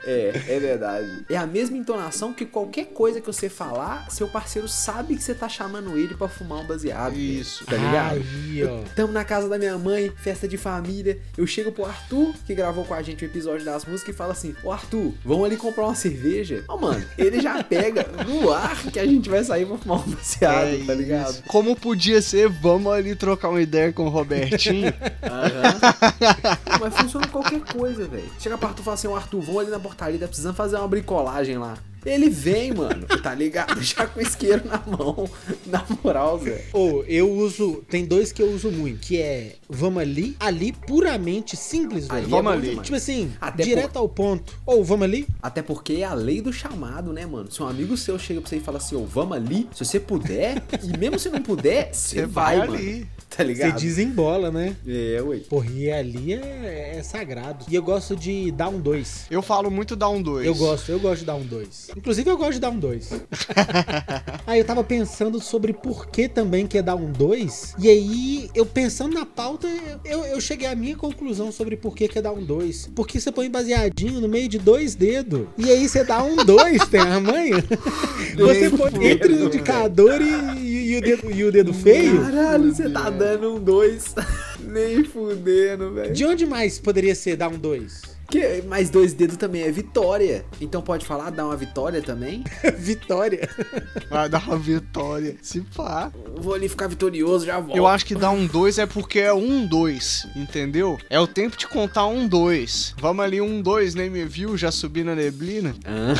É, 0.08 0.42
é 0.50 0.60
verdade. 0.60 1.26
É 1.30 1.36
a 1.38 1.48
mesma 1.48 1.78
entonação 1.78 2.32
que 2.34 2.46
qualquer 2.46 2.86
coisa 2.88 3.20
que 3.20 3.26
você 3.26 3.50
falar, 3.50 4.10
seu 4.12 4.28
parceiro 4.28 4.68
sabe 4.68 5.16
que 5.16 5.24
você 5.24 5.34
tá 5.34 5.50
chamando 5.50 5.98
ele 5.98 6.14
pra 6.16 6.28
fumar 6.28 6.60
um 6.60 6.68
baseado. 6.68 7.16
Isso. 7.18 7.66
Tá 7.66 7.76
ligado? 7.76 8.16
Aí, 8.22 8.64
ó. 8.64 8.80
Tamo 8.96 9.12
na 9.12 9.24
casa 9.24 9.50
da 9.50 9.58
minha 9.58 9.78
mãe, 9.78 10.12
festa 10.16 10.48
de 10.48 10.58
família. 10.58 11.20
Eu 11.38 11.46
chego 11.46 11.72
pro 11.72 11.86
Arthur, 11.86 12.34
que 12.46 12.56
gravou 12.56 12.86
com 12.86 12.94
a 12.94 13.02
gente 13.02 13.24
o 13.24 13.28
episódio 13.28 13.66
das 13.66 13.86
músicas, 13.86 14.14
e 14.16 14.18
falo 14.18 14.32
assim: 14.32 14.56
Ô 14.64 14.72
Arthur, 14.72 15.14
vamos 15.24 15.46
ali 15.46 15.58
comprar 15.58 15.86
uma 15.86 15.96
cerveja? 15.96 16.64
Ó, 16.68 16.78
mano, 16.78 17.06
ele 17.18 17.42
já 17.42 17.64
pega 17.64 18.06
no 18.26 18.52
ar 18.52 18.84
que 18.92 19.00
a 19.00 19.06
gente 19.06 19.30
vai 19.30 19.44
sair 19.44 19.66
pra 19.66 19.78
fumar 19.78 20.00
um 20.00 20.12
baseado, 20.12 20.68
É 20.82 20.86
tá 20.86 20.94
ligado? 20.94 21.32
isso. 21.32 21.44
Como 21.48 21.76
podia 21.76 22.22
ser, 22.22 22.48
vamos 22.50 22.92
ali 22.94 23.16
trocar 23.16 23.50
uma 23.50 23.62
ideia 23.62 23.92
com 23.92 24.06
o 24.06 24.10
Robertinho. 24.10 24.94
Aham. 25.24 26.80
Mas 26.80 26.96
funciona 26.96 27.28
qualquer 27.28 27.62
coisa, 27.62 28.06
velho. 28.08 28.30
Chega 28.40 28.58
pro 28.58 28.68
Arthur 28.70 28.82
e 28.82 28.86
fala 28.86 28.96
assim: 28.96 29.08
Ô 29.08 29.16
Arthur, 29.16 29.42
vamos 29.42 29.62
ali 29.62 29.72
na 29.72 29.80
portaria, 29.80 30.20
tá 30.20 30.28
precisando 30.28 30.56
fazer 30.56 30.78
uma 30.78 30.88
bricolagem 30.88 31.58
lá. 31.58 31.78
Ele 32.06 32.30
vem, 32.30 32.74
mano, 32.74 33.06
tá 33.22 33.34
ligado? 33.34 33.80
Já 33.84 34.06
com 34.08 34.20
o 34.20 34.22
isqueiro 34.22 34.64
na 34.68 34.82
mão. 34.86 35.28
Na 35.66 35.84
moral, 36.04 36.40
Zé. 36.40 36.66
Ou 36.74 37.04
eu 37.06 37.32
uso. 37.32 37.84
Tem 37.90 38.06
dois 38.06 38.32
que 38.32 38.42
eu 38.42 38.52
uso 38.52 38.72
muito, 38.72 39.00
que 39.00 39.20
é 39.22 39.56
vamos 39.70 40.02
ali, 40.02 40.36
ali 40.40 40.72
puramente 40.72 41.56
simples, 41.58 42.08
velho. 42.08 42.28
Vamos 42.28 42.52
é 42.52 42.56
ali. 42.56 42.70
demais. 42.70 42.86
Tipo 42.86 42.98
assim, 42.98 43.32
Até 43.42 43.64
direto 43.64 43.98
ao 43.98 44.08
ponto. 44.08 44.58
Ou 44.66 44.84
vamos 44.84 45.04
ali? 45.06 45.28
Até 45.42 45.62
porque 45.62 45.94
é 45.94 46.04
a 46.04 46.14
lei 46.14 46.42
do 46.42 46.54
chamado, 46.54 47.12
né, 47.12 47.26
mano? 47.26 47.52
Se 47.52 47.62
um 47.64 47.68
amigo 47.68 47.98
seu 47.98 48.18
chega 48.20 48.42
pra 48.42 48.50
você 48.50 48.58
e 48.58 48.60
fala 48.62 48.78
assim, 48.78 48.96
ô, 48.96 49.06
vamos 49.06 49.36
ali, 49.36 49.68
se 49.74 49.84
você 49.84 50.00
puder, 50.00 50.62
e 50.84 50.98
mesmo 50.98 51.18
se 51.20 51.30
não 51.30 51.42
puder, 51.42 51.90
você 51.94 52.20
Você 52.22 52.26
vai, 52.26 52.58
vai 52.60 52.68
mano. 52.68 52.80
ali. 52.80 53.08
Tá 53.28 53.44
Você 53.44 53.48
ligado? 53.50 53.80
desembola, 53.82 54.50
né? 54.50 54.78
É, 54.88 55.22
ué. 55.22 55.40
Porra, 55.50 55.70
e 55.70 55.92
ali 55.92 56.34
é, 56.34 56.94
é 56.98 57.04
sagrado. 57.04 57.66
E 57.70 57.76
eu 57.76 57.84
gosto 57.84 58.16
de 58.16 58.50
dar 58.52 58.70
um 58.70 58.80
2. 58.80 59.26
Eu 59.30 59.42
falo 59.42 59.70
muito 59.70 59.94
dar 59.94 60.08
um 60.10 60.22
dois. 60.22 60.46
Eu 60.46 60.56
gosto, 60.56 60.90
eu 60.90 61.00
gosto 61.00 61.20
de 61.20 61.26
dar 61.26 61.36
um 61.36 61.44
2. 61.44 61.92
Inclusive, 61.96 62.30
eu 62.30 62.38
gosto 62.38 62.54
de 62.54 62.60
dar 62.60 62.70
um 62.70 62.78
2. 62.80 63.22
aí 64.46 64.60
eu 64.60 64.66
tava 64.66 64.84
pensando 64.84 65.40
sobre 65.40 65.72
por 65.74 66.08
que 66.08 66.28
também 66.28 66.68
quer 66.68 66.84
dar 66.84 66.96
um 66.96 67.12
2. 67.12 67.76
E 67.80 67.88
aí, 67.90 68.50
eu 68.54 68.66
pensando 68.66 69.14
na 69.14 69.26
pauta, 69.26 69.68
eu, 70.04 70.26
eu 70.26 70.42
cheguei 70.42 70.68
à 70.68 70.76
minha 70.76 70.96
conclusão 70.96 71.52
sobre 71.52 71.78
por 71.78 71.96
que 71.96 72.08
quer 72.08 72.22
dar 72.22 72.32
um 72.34 72.44
2. 72.44 72.92
Porque 72.96 73.20
você 73.20 73.32
põe 73.32 73.50
baseadinho 73.50 74.20
no 74.20 74.28
meio 74.28 74.48
de 74.50 74.60
dois 74.60 74.94
dedos. 74.94 75.48
E 75.58 75.70
aí 75.72 75.88
você 75.88 76.04
dá 76.04 76.22
um 76.24 76.36
2, 76.36 76.86
tem 76.90 77.00
a 77.00 77.20
manha? 77.20 77.64
Você 78.38 78.70
põe 78.70 79.08
entre 79.08 79.34
o 79.34 79.46
indicador 79.46 80.22
e, 80.22 80.60
e- 80.60 80.86
e 80.92 80.98
o 80.98 81.02
dedo, 81.02 81.32
e 81.32 81.44
o 81.44 81.52
dedo 81.52 81.74
feio. 81.74 82.22
Caralho, 82.22 82.74
você 82.74 82.90
tá 82.90 83.10
dando 83.10 83.56
um 83.56 83.60
dois. 83.60 84.14
Nem 84.60 85.04
fudendo, 85.04 85.94
velho. 85.94 86.14
De 86.14 86.26
onde 86.26 86.46
mais 86.46 86.78
poderia 86.80 87.16
ser 87.16 87.36
dar 87.38 87.50
um 87.50 87.58
2? 87.58 88.15
Que 88.30 88.62
mais 88.64 88.90
dois 88.90 89.14
dedos 89.14 89.38
também 89.38 89.62
é 89.62 89.72
vitória. 89.72 90.46
Então 90.60 90.82
pode 90.82 91.06
falar, 91.06 91.30
dar 91.30 91.46
uma 91.46 91.56
vitória 91.56 92.02
também? 92.02 92.44
Vitória. 92.78 93.48
Vai 94.10 94.28
dar 94.30 94.44
uma 94.48 94.58
vitória. 94.58 95.36
Se 95.42 95.62
pá. 95.62 96.12
Vou 96.38 96.54
ali 96.54 96.68
ficar 96.68 96.88
vitorioso, 96.88 97.46
já 97.46 97.60
volto. 97.60 97.78
Eu 97.78 97.88
acho 97.88 98.06
que 98.06 98.16
dar 98.16 98.32
um 98.32 98.46
dois 98.46 98.78
é 98.78 98.86
porque 98.86 99.20
é 99.20 99.34
um 99.34 99.66
dois, 99.66 100.28
entendeu? 100.36 100.98
É 101.10 101.20
o 101.20 101.28
tempo 101.28 101.58
de 101.58 101.68
contar 101.68 102.08
um 102.08 102.28
dois. 102.28 102.94
Vamos 102.98 103.24
ali 103.24 103.42
um 103.42 103.62
dois, 103.62 103.96
nem 103.96 104.10
me 104.10 104.26
viu, 104.26 104.58
já 104.58 104.72
subi 104.72 105.04
na 105.04 105.16
neblina. 105.16 105.76
Ah, 105.86 106.14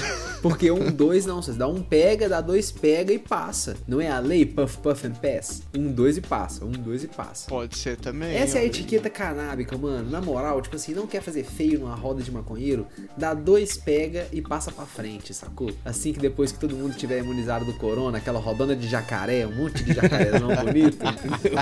porque 0.46 0.70
um, 0.70 0.92
dois 0.92 1.26
não, 1.26 1.42
vocês 1.42 1.58
dá 1.58 1.68
um 1.68 1.82
pega, 1.82 2.30
dá 2.30 2.40
dois 2.40 2.72
pega 2.72 3.12
e 3.12 3.18
passa. 3.18 3.76
Não 3.88 4.00
é 4.00 4.12
a 4.12 4.20
lei 4.20 4.46
puff, 4.46 4.78
puff 4.78 5.08
and 5.08 5.14
pass? 5.14 5.64
Um, 5.76 5.92
dois 5.92 6.18
e 6.18 6.22
passa, 6.22 6.64
um, 6.64 6.72
dois 6.72 7.04
e 7.04 7.08
passa. 7.08 7.50
Pode 7.50 7.76
ser 7.76 7.98
também. 7.98 8.36
Essa 8.38 8.60
é 8.60 8.62
a 8.62 8.66
etiqueta 8.66 9.10
canábica, 9.10 9.76
mano. 9.76 10.08
Na 10.08 10.22
moral, 10.22 10.62
tipo 10.62 10.76
assim, 10.76 10.94
não 10.94 11.08
quer 11.08 11.24
fazer 11.24 11.44
feio 11.44 11.80
numa 11.80 11.96
roda 11.96 12.22
de 12.22 12.32
maconheiro, 12.32 12.86
dá 13.18 13.34
dois 13.34 13.76
pega 13.76 14.28
e 14.32 14.40
passa 14.40 14.72
pra 14.72 14.86
frente, 14.86 15.34
sacou? 15.34 15.72
Assim 15.84 16.14
que 16.14 16.20
depois 16.20 16.52
que 16.52 16.60
todo 16.60 16.76
mundo 16.76 16.96
tiver 16.96 17.18
imunizado 17.24 17.66
do 17.66 17.74
corona, 17.80 18.20
aquela 18.20 18.40
rodona 18.40 18.76
de 18.76 18.88
jacaré, 18.88 19.48
um 19.48 19.56
monte 19.56 19.84
de 19.84 19.96
jacarezão 19.96 20.50
bonito, 20.64 21.00
entendeu? 21.10 21.58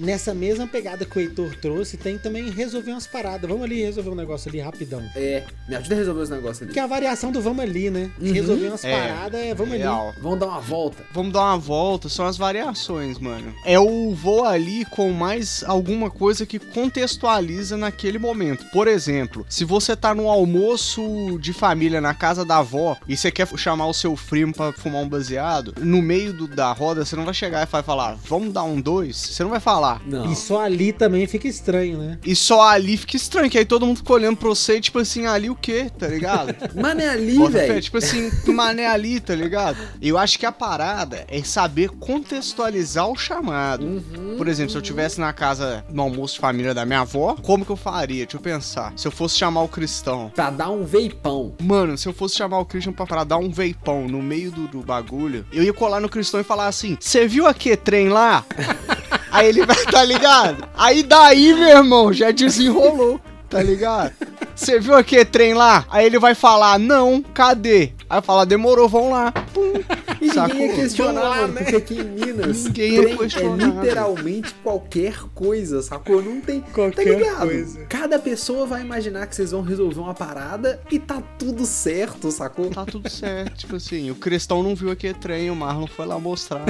Nessa 0.02 0.34
mesma 0.34 0.66
pegada 0.66 1.04
que 1.04 1.16
o 1.16 1.20
Heitor 1.20 1.54
trouxe, 1.56 1.96
tem 1.96 2.18
também 2.18 2.50
resolver 2.50 2.90
umas 2.90 3.06
paradas. 3.06 3.48
Vamos 3.48 3.62
ali 3.64 3.82
resolver 3.82 4.10
um 4.10 4.14
negócio 4.16 4.48
ali 4.48 4.58
rapidão. 4.60 5.00
É, 5.14 5.44
me 5.68 5.76
ajuda 5.76 5.94
a 5.94 5.98
resolver 5.98 6.20
os 6.22 6.30
negócios 6.30 6.62
ali. 6.62 6.72
Que 6.72 6.80
é 6.80 6.82
a 6.82 6.86
variação 6.88 7.30
do 7.30 7.40
vamos 7.40 7.62
ali, 7.62 7.88
né? 7.88 8.10
Uhum. 8.20 8.32
Resolver 8.32 8.66
umas 8.66 8.84
É, 8.84 8.92
paradas 9.08 9.40
é 9.40 9.54
vamos 9.54 9.74
ali. 9.74 9.82
Real. 9.82 10.12
Vamos 10.20 10.38
dar 10.40 10.46
uma 10.46 10.60
volta. 10.60 11.04
Vamos 11.12 11.32
dar 11.32 11.40
uma 11.44 11.58
volta, 11.58 12.08
são 12.08 12.26
as 12.26 12.36
variações, 12.36 13.18
mano. 13.18 13.54
É 13.64 13.78
o 13.78 14.12
vou 14.14 14.44
ali 14.44 14.84
com 14.86 15.12
mais 15.12 15.62
alguma 15.66 16.10
coisa 16.10 16.44
que 16.44 16.58
contextualiza 16.58 17.76
naquele 17.76 18.18
momento. 18.18 18.64
Por 18.72 18.88
exemplo, 18.88 19.46
se 19.48 19.64
você 19.64 19.94
tá 19.94 20.14
no 20.14 20.28
almoço 20.28 21.38
de 21.40 21.52
família 21.52 22.00
na 22.00 22.12
casa 22.14 22.44
da 22.44 22.58
avó 22.58 22.96
e 23.06 23.16
você 23.16 23.30
quer 23.30 23.46
chamar 23.56 23.86
o 23.86 23.94
seu 23.94 24.14
primo 24.28 24.52
pra 24.52 24.72
fumar 24.72 25.02
um 25.02 25.08
baseado, 25.08 25.74
no 25.80 26.02
meio 26.02 26.32
do- 26.32 26.48
da 26.48 26.72
roda 26.72 27.04
você 27.04 27.14
não 27.14 27.24
vai 27.24 27.34
chegar 27.34 27.62
e 27.62 27.70
vai 27.70 27.82
falar, 27.82 28.16
vamos 28.28 28.52
dar 28.52 28.64
um 28.64 28.80
dois? 28.80 29.16
Você 29.16 29.42
não 29.42 29.50
vai 29.50 29.60
falar. 29.60 29.91
Não. 30.06 30.30
E 30.30 30.36
só 30.36 30.60
ali 30.60 30.92
também 30.92 31.26
fica 31.26 31.48
estranho, 31.48 31.98
né? 31.98 32.18
E 32.24 32.34
só 32.34 32.62
ali 32.62 32.96
fica 32.96 33.16
estranho, 33.16 33.50
que 33.50 33.58
aí 33.58 33.64
todo 33.64 33.86
mundo 33.86 33.98
fica 33.98 34.12
olhando 34.12 34.36
pra 34.36 34.48
você 34.48 34.76
e 34.76 34.80
tipo 34.80 34.98
assim, 34.98 35.26
ali 35.26 35.50
o 35.50 35.54
quê, 35.54 35.90
tá 35.98 36.06
ligado? 36.06 36.54
Mano, 36.74 37.00
é 37.00 37.08
ali, 37.08 37.38
velho. 37.48 37.80
tipo 37.80 37.98
assim, 37.98 38.30
mané 38.46 38.86
ali, 38.86 39.20
tá 39.20 39.34
ligado? 39.34 39.76
Eu 40.00 40.18
acho 40.18 40.38
que 40.38 40.46
a 40.46 40.52
parada 40.52 41.24
é 41.28 41.42
saber 41.42 41.90
contextualizar 41.90 43.08
o 43.08 43.16
chamado. 43.16 43.84
Uhum. 43.84 44.34
Por 44.36 44.48
exemplo, 44.48 44.70
se 44.72 44.78
eu 44.78 44.82
tivesse 44.82 45.20
na 45.20 45.32
casa 45.32 45.84
no 45.90 46.02
almoço 46.02 46.34
de 46.34 46.40
família 46.40 46.74
da 46.74 46.84
minha 46.84 47.00
avó, 47.00 47.36
como 47.42 47.64
que 47.64 47.72
eu 47.72 47.76
faria? 47.76 48.24
Deixa 48.24 48.36
eu 48.36 48.40
pensar. 48.40 48.92
Se 48.96 49.06
eu 49.06 49.12
fosse 49.12 49.38
chamar 49.38 49.62
o 49.62 49.68
cristão. 49.68 50.30
Pra 50.34 50.50
dar 50.50 50.70
um 50.70 50.84
veipão. 50.84 51.54
Mano, 51.60 51.96
se 51.96 52.08
eu 52.08 52.12
fosse 52.12 52.36
chamar 52.36 52.58
o 52.58 52.64
Christian 52.64 52.92
pra, 52.92 53.06
pra 53.06 53.24
dar 53.24 53.38
um 53.38 53.50
veipão 53.50 54.06
no 54.08 54.22
meio 54.22 54.50
do, 54.50 54.68
do 54.68 54.80
bagulho, 54.80 55.46
eu 55.52 55.62
ia 55.62 55.72
colar 55.72 56.00
no 56.00 56.08
cristão 56.08 56.40
e 56.40 56.44
falar 56.44 56.66
assim: 56.66 56.96
Você 57.00 57.26
viu 57.26 57.46
aquele 57.46 57.76
trem 57.76 58.08
lá? 58.08 58.44
Aí 59.32 59.48
ele 59.48 59.64
vai, 59.64 59.84
tá 59.86 60.04
ligado? 60.04 60.68
Aí 60.76 61.02
daí, 61.02 61.54
meu 61.54 61.68
irmão, 61.68 62.12
já 62.12 62.30
desenrolou, 62.30 63.20
tá 63.48 63.62
ligado? 63.62 64.12
Você 64.54 64.78
viu 64.78 64.94
aquele 64.94 65.24
trem 65.24 65.54
lá? 65.54 65.86
Aí 65.90 66.06
ele 66.06 66.18
vai 66.18 66.34
falar: 66.34 66.78
Não, 66.78 67.22
cadê? 67.22 67.92
Aí 68.08 68.18
eu 68.18 68.22
falo: 68.22 68.44
Demorou, 68.44 68.88
vão 68.88 69.10
lá. 69.10 69.32
Pum. 69.32 69.72
E 70.20 70.28
Sacou? 70.30 70.54
ninguém 70.54 70.68
ia 70.68 70.74
questionar, 70.74 71.20
lá, 71.20 71.36
mano, 71.36 71.54
né? 71.54 71.62
porque 71.62 71.76
aqui 71.76 71.94
em 71.98 72.04
Minas, 72.04 72.64
Ninguém 72.64 72.92
ia 72.92 73.02
trem 73.02 73.16
questionar, 73.16 73.64
é 73.64 73.80
literalmente 73.80 74.54
qualquer 74.62 75.18
coisa, 75.34 75.82
sacou? 75.82 76.22
Não 76.22 76.40
tem. 76.40 76.60
Qualquer 76.60 77.04
tá 77.04 77.10
ligado? 77.10 77.38
coisa. 77.40 77.84
Cada 77.88 78.18
pessoa 78.18 78.66
vai 78.66 78.82
imaginar 78.82 79.26
que 79.26 79.34
vocês 79.34 79.50
vão 79.50 79.62
resolver 79.62 79.98
uma 79.98 80.14
parada 80.14 80.80
e 80.90 80.98
tá 80.98 81.20
tudo 81.38 81.66
certo, 81.66 82.30
sacou? 82.30 82.70
Tá 82.70 82.84
tudo 82.84 83.08
certo. 83.10 83.56
Tipo 83.56 83.76
assim, 83.76 84.10
o 84.10 84.14
cristão 84.14 84.62
não 84.62 84.76
viu 84.76 84.90
aquele 84.90 85.14
trem, 85.14 85.50
o 85.50 85.56
Marlon 85.56 85.86
foi 85.86 86.06
lá 86.06 86.18
mostrar. 86.18 86.66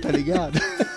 Tá 0.00 0.10
ligado? 0.10 0.58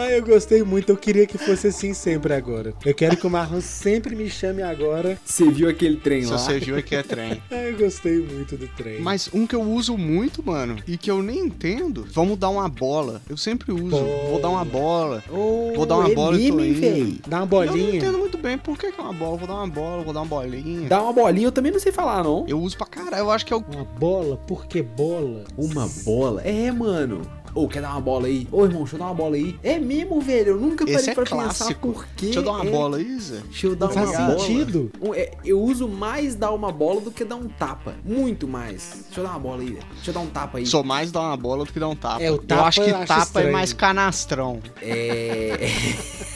Ah, 0.00 0.12
eu 0.12 0.24
gostei 0.24 0.62
muito. 0.62 0.90
Eu 0.92 0.96
queria 0.96 1.26
que 1.26 1.36
fosse 1.36 1.66
assim 1.66 1.92
sempre 1.92 2.32
agora. 2.32 2.72
Eu 2.86 2.94
quero 2.94 3.16
que 3.16 3.26
o 3.26 3.30
Marlon 3.30 3.60
sempre 3.60 4.14
me 4.14 4.30
chame 4.30 4.62
agora. 4.62 5.18
Você 5.24 5.50
viu 5.50 5.68
aquele 5.68 5.96
trem 5.96 6.24
lá? 6.24 6.38
você 6.38 6.60
viu 6.60 6.76
aquele 6.76 7.02
trem. 7.02 7.42
Ah, 7.50 7.62
eu 7.64 7.76
gostei 7.76 8.20
muito 8.20 8.56
do 8.56 8.68
trem. 8.68 9.00
Mas 9.00 9.28
um 9.34 9.44
que 9.46 9.56
eu 9.56 9.62
uso 9.62 9.96
muito, 9.98 10.40
mano, 10.44 10.76
e 10.86 10.96
que 10.96 11.10
eu 11.10 11.20
nem 11.22 11.40
entendo, 11.40 12.06
vamos 12.12 12.38
dar 12.38 12.48
uma 12.50 12.68
bola. 12.68 13.20
Eu 13.28 13.36
sempre 13.36 13.72
uso. 13.72 13.90
Bola. 13.90 14.28
Vou 14.30 14.40
dar 14.40 14.48
uma 14.50 14.64
bola. 14.64 15.24
Ô, 15.28 15.72
Vou 15.74 15.84
dar 15.86 15.96
uma 15.98 16.10
é 16.10 16.14
bola 16.14 16.40
e 16.40 16.48
tô 16.48 16.54
meme, 16.54 16.68
hein, 16.68 16.72
indo. 16.72 16.80
véi? 16.80 17.20
Dá 17.26 17.38
uma 17.38 17.42
Eu 17.42 17.66
não 17.66 17.72
bolinha. 17.72 17.96
entendo 17.96 18.18
muito 18.18 18.38
bem 18.38 18.56
por 18.56 18.78
que, 18.78 18.92
que 18.92 19.00
é 19.00 19.02
uma 19.02 19.12
bola. 19.12 19.36
Vou 19.36 19.48
dar 19.48 19.54
uma 19.54 19.66
bola, 19.66 20.04
vou 20.04 20.14
dar 20.14 20.20
uma 20.20 20.26
bolinha. 20.26 20.88
Dá 20.88 21.02
uma 21.02 21.12
bolinha, 21.12 21.46
eu 21.48 21.52
também 21.52 21.72
não 21.72 21.80
sei 21.80 21.90
falar, 21.90 22.22
não. 22.22 22.44
Eu 22.46 22.60
uso 22.60 22.76
pra 22.76 22.86
caralho. 22.86 23.22
Eu 23.22 23.30
acho 23.32 23.44
que 23.44 23.52
é 23.52 23.56
o. 23.56 23.64
Uma 23.68 23.84
bola? 23.84 24.36
Por 24.36 24.66
que 24.66 24.80
bola? 24.82 25.44
Uma 25.56 25.88
bola? 26.04 26.42
É, 26.42 26.70
mano. 26.70 27.22
Ô, 27.54 27.68
quer 27.68 27.82
dar 27.82 27.92
uma 27.92 28.00
bola 28.00 28.26
aí? 28.26 28.46
Ô, 28.52 28.64
irmão, 28.64 28.80
deixa 28.82 28.96
eu 28.96 29.00
dar 29.00 29.06
uma 29.06 29.14
bola 29.14 29.36
aí. 29.36 29.58
É 29.62 29.78
mesmo, 29.78 30.20
velho. 30.20 30.48
Eu 30.52 30.60
nunca 30.60 30.84
Esse 30.84 30.92
parei 30.94 31.10
é 31.10 31.14
pra 31.14 31.24
pensar 31.24 31.36
clássico. 31.64 31.92
por 31.92 32.06
quê. 32.16 32.26
Deixa 32.26 32.38
eu 32.40 32.44
dar 32.44 32.52
uma 32.52 32.66
é. 32.66 32.70
bola 32.70 32.96
aí, 32.98 33.18
Zé. 33.20 33.40
Deixa 33.48 33.66
eu 33.66 33.76
dar 33.76 33.86
Não 33.88 33.94
uma 33.94 34.06
faz 34.06 34.18
bola. 34.26 34.38
sentido. 34.38 34.90
É, 35.14 35.30
Eu 35.44 35.60
uso 35.62 35.88
mais 35.88 36.34
dar 36.34 36.52
uma 36.52 36.70
bola 36.72 37.00
do 37.00 37.10
que 37.10 37.24
dar 37.24 37.36
um 37.36 37.48
tapa. 37.48 37.94
Muito 38.04 38.46
mais. 38.46 39.04
Deixa 39.06 39.20
eu 39.20 39.24
dar 39.24 39.30
uma 39.30 39.38
bola 39.38 39.60
aí, 39.62 39.70
velho. 39.72 39.86
Deixa 39.94 40.10
eu 40.10 40.14
dar 40.14 40.20
um 40.20 40.26
tapa 40.26 40.58
aí. 40.58 40.66
Sou 40.66 40.84
mais 40.84 41.10
dar 41.12 41.20
uma 41.20 41.36
bola 41.36 41.64
do 41.64 41.72
que 41.72 41.80
dar 41.80 41.88
um 41.88 41.96
tapa. 41.96 42.22
É, 42.22 42.30
o 42.30 42.34
eu 42.34 42.38
tapa 42.38 42.62
acho 42.64 42.82
que 42.82 42.90
eu 42.90 42.96
acho 42.96 43.06
tapa 43.06 43.20
é 43.20 43.24
estranho. 43.24 43.52
mais 43.52 43.72
canastrão. 43.72 44.60
É. 44.82 45.58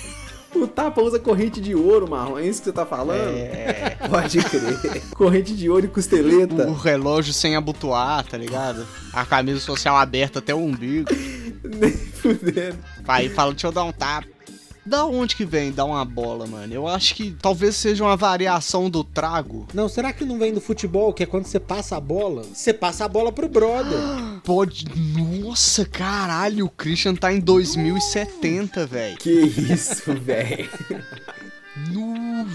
O 0.55 0.67
tapa 0.67 1.01
usa 1.01 1.19
corrente 1.19 1.61
de 1.61 1.75
ouro, 1.75 2.09
Marlon. 2.09 2.39
É 2.39 2.47
isso 2.47 2.61
que 2.61 2.67
você 2.67 2.73
tá 2.73 2.85
falando? 2.85 3.37
É. 3.37 3.97
Pode 4.09 4.39
crer. 4.43 5.03
corrente 5.15 5.55
de 5.55 5.69
ouro 5.69 5.87
e 5.87 5.89
costeleta. 5.89 6.69
O 6.69 6.75
relógio 6.75 7.33
sem 7.33 7.57
abotoar, 7.57 8.25
tá 8.27 8.37
ligado? 8.37 8.87
A 9.13 9.25
camisa 9.25 9.61
social 9.61 9.97
aberta 9.97 10.39
até 10.41 10.55
o 10.55 10.59
umbigo. 10.59 11.09
Nem 11.65 11.93
fudendo. 11.93 12.79
Aí 13.07 13.29
fala, 13.29 13.53
deixa 13.53 13.67
eu 13.67 13.73
dar 13.73 13.85
um 13.85 13.93
tapa. 13.93 14.29
Da 14.85 15.05
onde 15.07 15.37
que 15.37 15.45
vem 15.45 15.71
dar 15.71 15.85
uma 15.85 16.05
bola, 16.05 16.45
mano? 16.45 16.75
Eu 16.75 16.89
acho 16.89 17.15
que 17.15 17.31
talvez 17.41 17.77
seja 17.77 18.03
uma 18.03 18.17
variação 18.17 18.91
do 18.91 19.05
trago. 19.05 19.69
Não, 19.73 19.89
será 19.89 20.13
que 20.13 20.25
não 20.25 20.41
vem 20.41 20.53
do 20.53 20.61
futebol, 20.61 21.13
que 21.13 21.23
é 21.23 21.27
quando 21.27 21.47
você 21.47 21.61
passa 21.61 21.97
a 21.97 22.01
bola? 22.01 22.43
Você 22.53 22.75
passa 22.75 23.05
a 23.05 23.09
bola 23.09 23.31
pro 23.31 23.49
brother. 23.49 23.99
Pode. 24.45 24.87
Nossa, 25.17 25.85
caralho, 25.85 26.67
o 26.67 26.71
Christian 26.71 27.15
tá 27.15 27.33
em 27.33 27.41
2070, 27.41 28.87
velho. 28.87 29.17
Que 29.19 29.31
isso, 29.31 30.13
velho. 30.19 30.69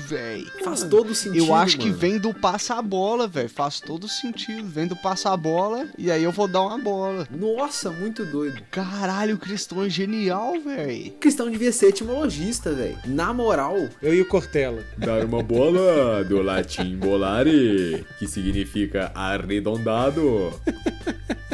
velho. 0.08 0.52
Faz 0.64 0.84
todo 0.84 1.14
sentido. 1.16 1.46
Eu 1.46 1.56
acho 1.56 1.78
que 1.78 1.88
mano. 1.88 1.98
vem 1.98 2.18
do 2.18 2.34
passa-bola, 2.34 3.28
velho. 3.28 3.50
Faz 3.50 3.80
todo 3.80 4.08
sentido. 4.08 4.68
Vem 4.68 4.88
do 4.88 4.96
passa-bola 4.96 5.88
e 5.98 6.12
aí 6.12 6.24
eu 6.24 6.32
vou 6.32 6.48
dar 6.48 6.62
uma 6.62 6.78
bola. 6.78 7.28
Nossa, 7.32 7.90
muito 7.90 8.26
doido. 8.26 8.62
Caralho, 8.72 9.36
o 9.36 9.40
Cristão 9.40 9.84
é 9.84 9.90
genial, 9.90 10.60
velho. 10.62 11.08
O 11.08 11.12
Cristão 11.14 11.50
devia 11.50 11.72
ser 11.72 11.88
etimologista, 11.88 12.74
velho. 12.74 12.98
Na 13.06 13.34
moral. 13.34 13.88
Eu 14.02 14.14
e 14.14 14.22
o 14.22 14.26
Cortella. 14.26 14.84
Dar 14.98 15.26
uma 15.26 15.42
bola 15.44 16.24
do 16.24 16.42
latim 16.42 16.96
bolare, 16.98 18.06
que 18.20 18.28
significa 18.28 19.12
arredondado. 19.16 20.54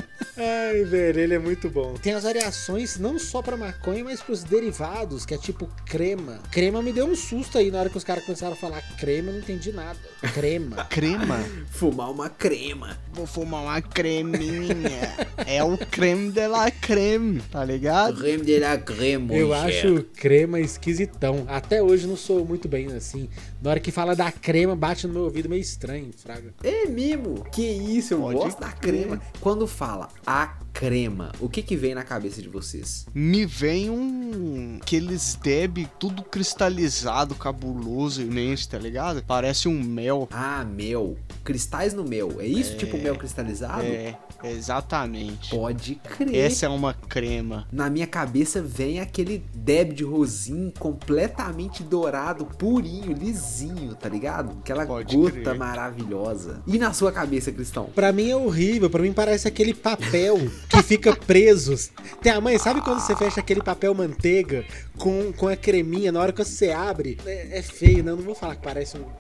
Ai, 0.43 0.83
velho, 0.83 1.19
ele 1.19 1.33
é 1.33 1.39
muito 1.39 1.69
bom. 1.69 1.93
Tem 1.93 2.13
as 2.13 2.23
variações 2.23 2.97
não 3.00 3.17
só 3.17 3.41
pra 3.41 3.55
maconha, 3.55 4.03
mas 4.03 4.21
pros 4.21 4.43
derivados, 4.43 5.25
que 5.25 5.33
é 5.33 5.38
tipo 5.38 5.67
crema. 5.85 6.39
Crema 6.51 6.81
me 6.81 6.91
deu 6.91 7.05
um 7.05 7.15
susto 7.15 7.57
aí 7.57 7.71
na 7.71 7.79
hora 7.79 7.89
que 7.89 7.97
os 7.97 8.03
caras 8.03 8.25
começaram 8.25 8.53
a 8.53 8.55
falar 8.55 8.81
crema, 8.97 9.29
eu 9.29 9.33
não 9.33 9.39
entendi 9.39 9.71
nada. 9.71 9.97
Crema. 10.33 10.85
Crema? 10.89 11.39
Fumar 11.69 12.12
uma 12.12 12.29
crema. 12.29 12.97
Vou 13.13 13.25
fumar 13.25 13.63
uma 13.63 13.81
creminha. 13.81 15.15
é 15.45 15.63
o 15.63 15.77
creme 15.77 16.31
de 16.31 16.47
la 16.47 16.69
creme, 16.71 17.41
tá 17.51 17.63
ligado? 17.63 18.19
Creme 18.19 18.43
de 18.43 18.59
la 18.59 18.77
creme. 18.77 19.38
Eu 19.38 19.53
acho 19.53 20.03
crema 20.15 20.59
esquisitão. 20.59 21.45
Até 21.47 21.81
hoje 21.81 22.07
não 22.07 22.17
sou 22.17 22.45
muito 22.45 22.67
bem 22.67 22.88
assim. 22.93 23.29
Na 23.63 23.70
hora 23.70 23.79
que 23.79 23.93
fala 23.93 24.13
da 24.13 24.29
crema, 24.29 24.75
bate 24.75 25.08
no 25.08 25.13
meu 25.13 25.24
ouvido 25.24 25.48
meio 25.48 25.62
estranho, 25.62 26.12
fraga. 26.17 26.53
É 26.62 26.86
mesmo? 26.86 27.46
Que 27.50 27.62
isso, 27.62 28.13
eu 28.13 28.20
Pode 28.20 28.38
gosto 28.38 28.60
da 28.60 28.74
crema. 28.74 29.22
Quando 29.39 29.65
fala 29.65 30.10
a 30.27 30.58
crema, 30.74 31.32
o 31.39 31.48
que 31.48 31.62
que 31.62 31.77
vem 31.77 31.94
na 31.94 32.03
cabeça 32.03 32.42
de 32.42 32.50
vocês? 32.50 33.06
Me 33.13 33.46
vem 33.46 33.89
um. 33.89 34.80
Aqueles 34.82 35.36
deb 35.42 35.88
tudo 36.00 36.24
cristalizado, 36.24 37.36
cabuloso 37.36 38.22
e 38.22 38.25
imenso, 38.25 38.68
tá 38.70 38.77
ligado? 38.80 39.24
Parece 39.25 39.68
um 39.68 39.82
mel. 39.82 40.27
Ah, 40.32 40.65
mel. 40.65 41.15
Cristais 41.44 41.94
no 41.94 42.03
mel. 42.03 42.42
É 42.42 42.48
isso? 42.48 42.75
Tipo 42.75 42.98
mel 42.98 43.15
cristalizado? 43.15 43.84
É, 43.84 44.18
exatamente. 44.44 45.51
Pode 45.51 45.96
crer. 45.96 46.36
Essa 46.36 46.65
é 46.65 46.70
uma 46.70 46.94
crema. 46.94 47.68
Na 47.72 47.89
minha 47.89 48.08
cabeça 48.08 48.62
vem 48.62 49.00
aquele 49.00 49.44
Deb 49.53 49.94
de 49.94 50.03
rosinho 50.03 50.74
completamente 50.80 51.84
dourado, 51.84 52.46
purinho, 52.46 53.13
lisinho, 53.13 53.96
tá 53.96 54.10
ligado? 54.10 54.58
Aquela 54.60 54.86
Pode 54.86 55.15
gota 55.15 55.32
crer. 55.32 55.56
maravilhosa. 55.56 56.62
E 56.65 56.77
na 56.77 56.92
sua 56.94 57.12
cabeça, 57.12 57.51
Cristão? 57.51 57.86
Pra 57.94 58.12
mim 58.12 58.30
é 58.30 58.36
horrível, 58.36 58.89
pra 58.89 59.01
mim 59.01 59.13
parece 59.13 59.48
aquele 59.48 59.74
papel 59.74 60.38
que 60.70 60.82
fica 60.84 61.15
preso. 61.15 61.75
Tem 62.22 62.32
a 62.32 62.41
mãe, 62.41 62.58
sabe 62.58 62.82
quando 62.82 63.00
você 63.00 63.15
fecha 63.15 63.39
aquele 63.39 63.62
papel 63.62 63.93
manteiga 63.93 64.65
com, 64.98 65.32
com 65.34 65.48
a 65.48 65.55
creminha, 65.55 66.12
na 66.12 66.20
hora 66.20 66.32
que 66.32 66.43
você 66.43 66.72
abre? 66.72 67.17
É, 67.25 67.60
é 67.60 67.62
feio, 67.62 68.03
né? 68.03 68.12
Eu 68.12 68.17
não 68.17 68.24
vou 68.24 68.36
falar 68.36 68.55
que 68.55 68.63
parece 68.63 68.98
um. 68.98 69.05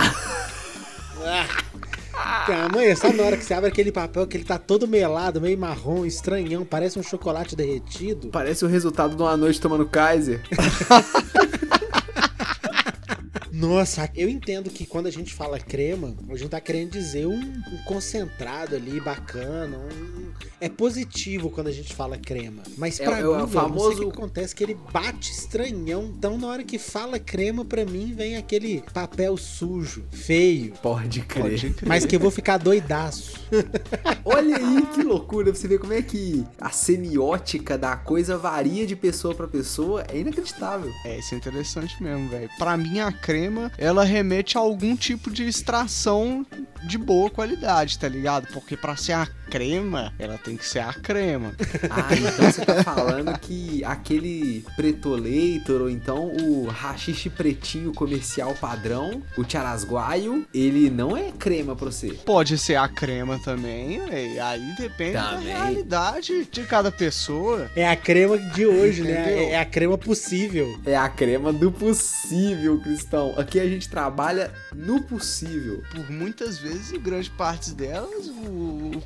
Ah. 2.15 2.43
Tem 2.45 2.55
a 2.55 2.69
mãe, 2.69 2.93
sabe 2.95 3.15
na 3.17 3.23
hora 3.23 3.37
que 3.37 3.43
você 3.45 3.53
abre 3.53 3.69
aquele 3.69 3.91
papel 3.91 4.27
que 4.27 4.37
ele 4.37 4.43
tá 4.43 4.57
todo 4.59 4.87
melado, 4.87 5.39
meio 5.41 5.57
marrom, 5.57 6.05
estranhão, 6.05 6.63
parece 6.65 6.99
um 6.99 7.03
chocolate 7.03 7.55
derretido? 7.55 8.27
Parece 8.27 8.63
o 8.65 8.67
resultado 8.67 9.15
de 9.15 9.21
uma 9.21 9.35
noite 9.37 9.59
tomando 9.59 9.85
Kaiser. 9.87 10.41
Nossa, 13.51 14.09
eu 14.15 14.27
entendo 14.27 14.69
que 14.69 14.85
quando 14.85 15.07
a 15.07 15.11
gente 15.11 15.33
fala 15.33 15.59
crema, 15.59 16.13
a 16.29 16.35
gente 16.35 16.49
tá 16.49 16.59
querendo 16.59 16.91
dizer 16.91 17.25
um, 17.25 17.39
um 17.39 17.77
concentrado 17.85 18.75
ali, 18.75 18.99
bacana, 18.99 19.77
um- 19.77 20.22
é 20.65 20.69
positivo 20.69 21.49
quando 21.49 21.67
a 21.67 21.71
gente 21.71 21.93
fala 21.93 22.17
crema. 22.17 22.63
Mas 22.77 22.99
É- 22.99 23.03
pra 23.05 23.19
é 23.19 23.21
mim, 23.23 23.27
o 23.29 23.37
não 23.37 23.47
sei 23.47 23.53
famoso- 23.53 24.03
o 24.07 24.11
que 24.11 24.17
acontece, 24.17 24.55
que 24.55 24.63
ele 24.63 24.77
bate 24.91 25.31
estranhão. 25.31 26.05
Então 26.17 26.37
na 26.37 26.47
hora 26.47 26.63
que 26.63 26.77
fala 26.79 27.19
crema, 27.19 27.65
pra 27.65 27.85
mim 27.85 28.13
vem 28.15 28.37
aquele 28.37 28.83
papel 28.93 29.35
sujo, 29.37 30.05
feio, 30.11 30.73
Pode 30.81 31.21
crer. 31.21 31.43
Pode 31.43 31.69
crer. 31.71 31.87
mas 31.89 32.05
que 32.05 32.15
eu 32.15 32.19
vou 32.19 32.31
ficar 32.31 32.57
doidaço. 32.57 33.33
Olha 34.25 34.57
aí 34.57 34.85
que 34.93 35.03
loucura, 35.03 35.51
pra 35.51 35.55
você 35.59 35.67
ver 35.67 35.79
como 35.79 35.93
é 35.93 36.01
que 36.01 36.43
a 36.59 36.69
semiótica 36.69 37.77
da 37.77 37.95
coisa 37.95 38.37
varia 38.37 38.85
de 38.87 38.95
pessoa 38.95 39.35
pra 39.35 39.47
pessoa, 39.47 40.03
é 40.09 40.19
inacreditável. 40.19 40.91
É, 41.05 41.19
isso 41.19 41.33
é 41.33 41.37
interessante 41.37 42.01
mesmo, 42.01 42.29
velho. 42.29 42.49
Pra 42.57 42.77
mim, 42.77 42.99
a 42.99 43.11
crema, 43.11 43.71
ela 43.77 44.03
remete 44.03 44.57
a 44.57 44.61
algum 44.61 44.95
tipo 44.95 45.29
de 45.29 45.43
extração 45.47 46.45
de 46.87 46.97
boa 46.97 47.29
qualidade, 47.29 47.97
tá 47.99 48.07
ligado? 48.07 48.47
Porque 48.53 48.75
pra 48.77 48.95
ser 48.95 49.13
a 49.13 49.27
crema, 49.53 50.11
ela 50.17 50.35
tem 50.35 50.57
que 50.57 50.65
ser 50.65 50.79
a 50.79 50.91
crema. 50.91 51.53
Ah, 51.89 52.15
então 52.15 52.51
você 52.51 52.65
tá 52.65 52.83
falando 52.83 53.37
que 53.39 53.83
aquele 53.83 54.65
Pretolator, 54.75 55.81
ou 55.81 55.89
então 55.89 56.27
o 56.27 56.67
rachixe 56.67 57.29
pretinho 57.29 57.93
comercial 57.93 58.55
padrão, 58.55 59.21
o 59.37 59.43
Charasguaio, 59.47 60.47
ele 60.53 60.89
não 60.89 61.15
é 61.15 61.31
crema 61.31 61.75
pra 61.75 61.91
você. 61.91 62.13
Pode 62.25 62.57
ser 62.57 62.75
a 62.75 62.87
crema 62.87 63.37
também, 63.39 64.03
véi. 64.07 64.39
aí 64.39 64.73
depende 64.77 65.13
Também. 65.13 65.53
da 65.53 65.65
realidade 65.65 66.47
de 66.49 66.63
cada 66.63 66.91
pessoa. 66.91 67.69
É 67.75 67.87
a 67.87 67.95
crema 67.95 68.37
de 68.37 68.65
hoje, 68.65 69.03
né? 69.03 69.51
É 69.51 69.59
a 69.59 69.65
crema 69.65 69.97
possível. 69.97 70.79
É 70.85 70.95
a 70.95 71.09
crema 71.09 71.53
do 71.53 71.71
possível, 71.71 72.79
Cristão. 72.79 73.35
Aqui 73.37 73.59
a 73.59 73.67
gente 73.67 73.87
trabalha 73.89 74.51
no 74.73 75.01
possível. 75.03 75.83
Por 75.91 76.09
muitas 76.09 76.57
vezes, 76.57 76.91
e 76.91 76.97
grande 76.97 77.29
parte 77.29 77.71
delas, 77.71 78.27
o, 78.27 78.91
o 78.95 79.01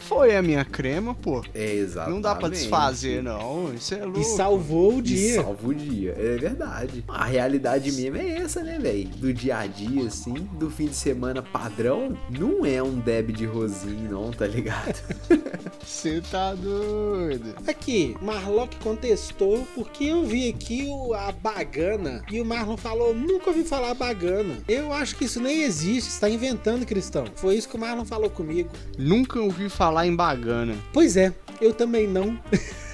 Foi 0.00 0.36
a 0.36 0.42
minha 0.42 0.64
crema, 0.64 1.14
pô. 1.14 1.42
É 1.54 1.72
exatamente. 1.74 2.14
Não 2.14 2.20
dá 2.20 2.34
pra 2.34 2.48
desfazer, 2.48 3.22
não. 3.22 3.72
Isso 3.74 3.94
é 3.94 4.04
louco. 4.04 4.20
E 4.20 4.24
salvou 4.24 4.94
o 4.96 4.98
E 4.98 5.02
dia. 5.02 5.42
salva 5.42 5.68
o 5.68 5.74
dia, 5.74 6.14
é 6.18 6.36
verdade. 6.36 7.04
A 7.08 7.24
realidade 7.24 7.90
mesmo 7.92 8.16
é 8.18 8.38
essa, 8.38 8.62
né, 8.62 8.78
velho? 8.78 9.08
Do 9.08 9.32
dia 9.32 9.58
a 9.58 9.66
dia, 9.66 10.06
assim, 10.06 10.34
do 10.58 10.70
fim 10.70 10.86
de 10.86 10.94
semana 10.96 11.42
padrão, 11.42 12.16
não 12.30 12.66
é 12.66 12.82
um 12.82 12.98
Deb 12.98 13.30
de 13.32 13.46
rosinho, 13.46 14.10
não, 14.10 14.30
tá 14.30 14.46
ligado? 14.46 15.00
Você 15.84 16.20
tá 16.30 16.54
doido. 16.54 17.54
Aqui, 17.66 18.16
Marlock 18.20 18.76
contestou 18.76 19.66
porque 19.74 20.04
eu 20.04 20.24
vi 20.24 20.48
aqui 20.48 20.86
o, 20.88 21.12
a 21.14 21.30
bagana 21.32 22.22
e 22.30 22.40
o 22.40 22.44
Marlon 22.44 22.76
falou: 22.76 23.14
nunca 23.14 23.50
ouvi 23.50 23.64
falar 23.64 23.94
bagana. 23.94 24.58
Eu 24.68 24.92
acho 24.92 25.16
que 25.16 25.24
isso 25.24 25.40
nem 25.40 25.62
existe, 25.62 26.10
você 26.10 26.20
tá 26.20 26.28
inventando, 26.28 26.86
cristão. 26.86 27.24
Foi 27.36 27.56
isso 27.56 27.68
que 27.68 27.76
o 27.76 27.78
Marlon 27.80 28.04
falou 28.04 28.30
comigo. 28.30 28.70
Nunca 28.98 29.40
ouvi 29.40 29.68
falar 29.68 30.06
em 30.06 30.14
bagana. 30.14 30.74
Pois 30.92 31.16
é, 31.16 31.32
eu 31.60 31.72
também 31.72 32.06
não. 32.06 32.38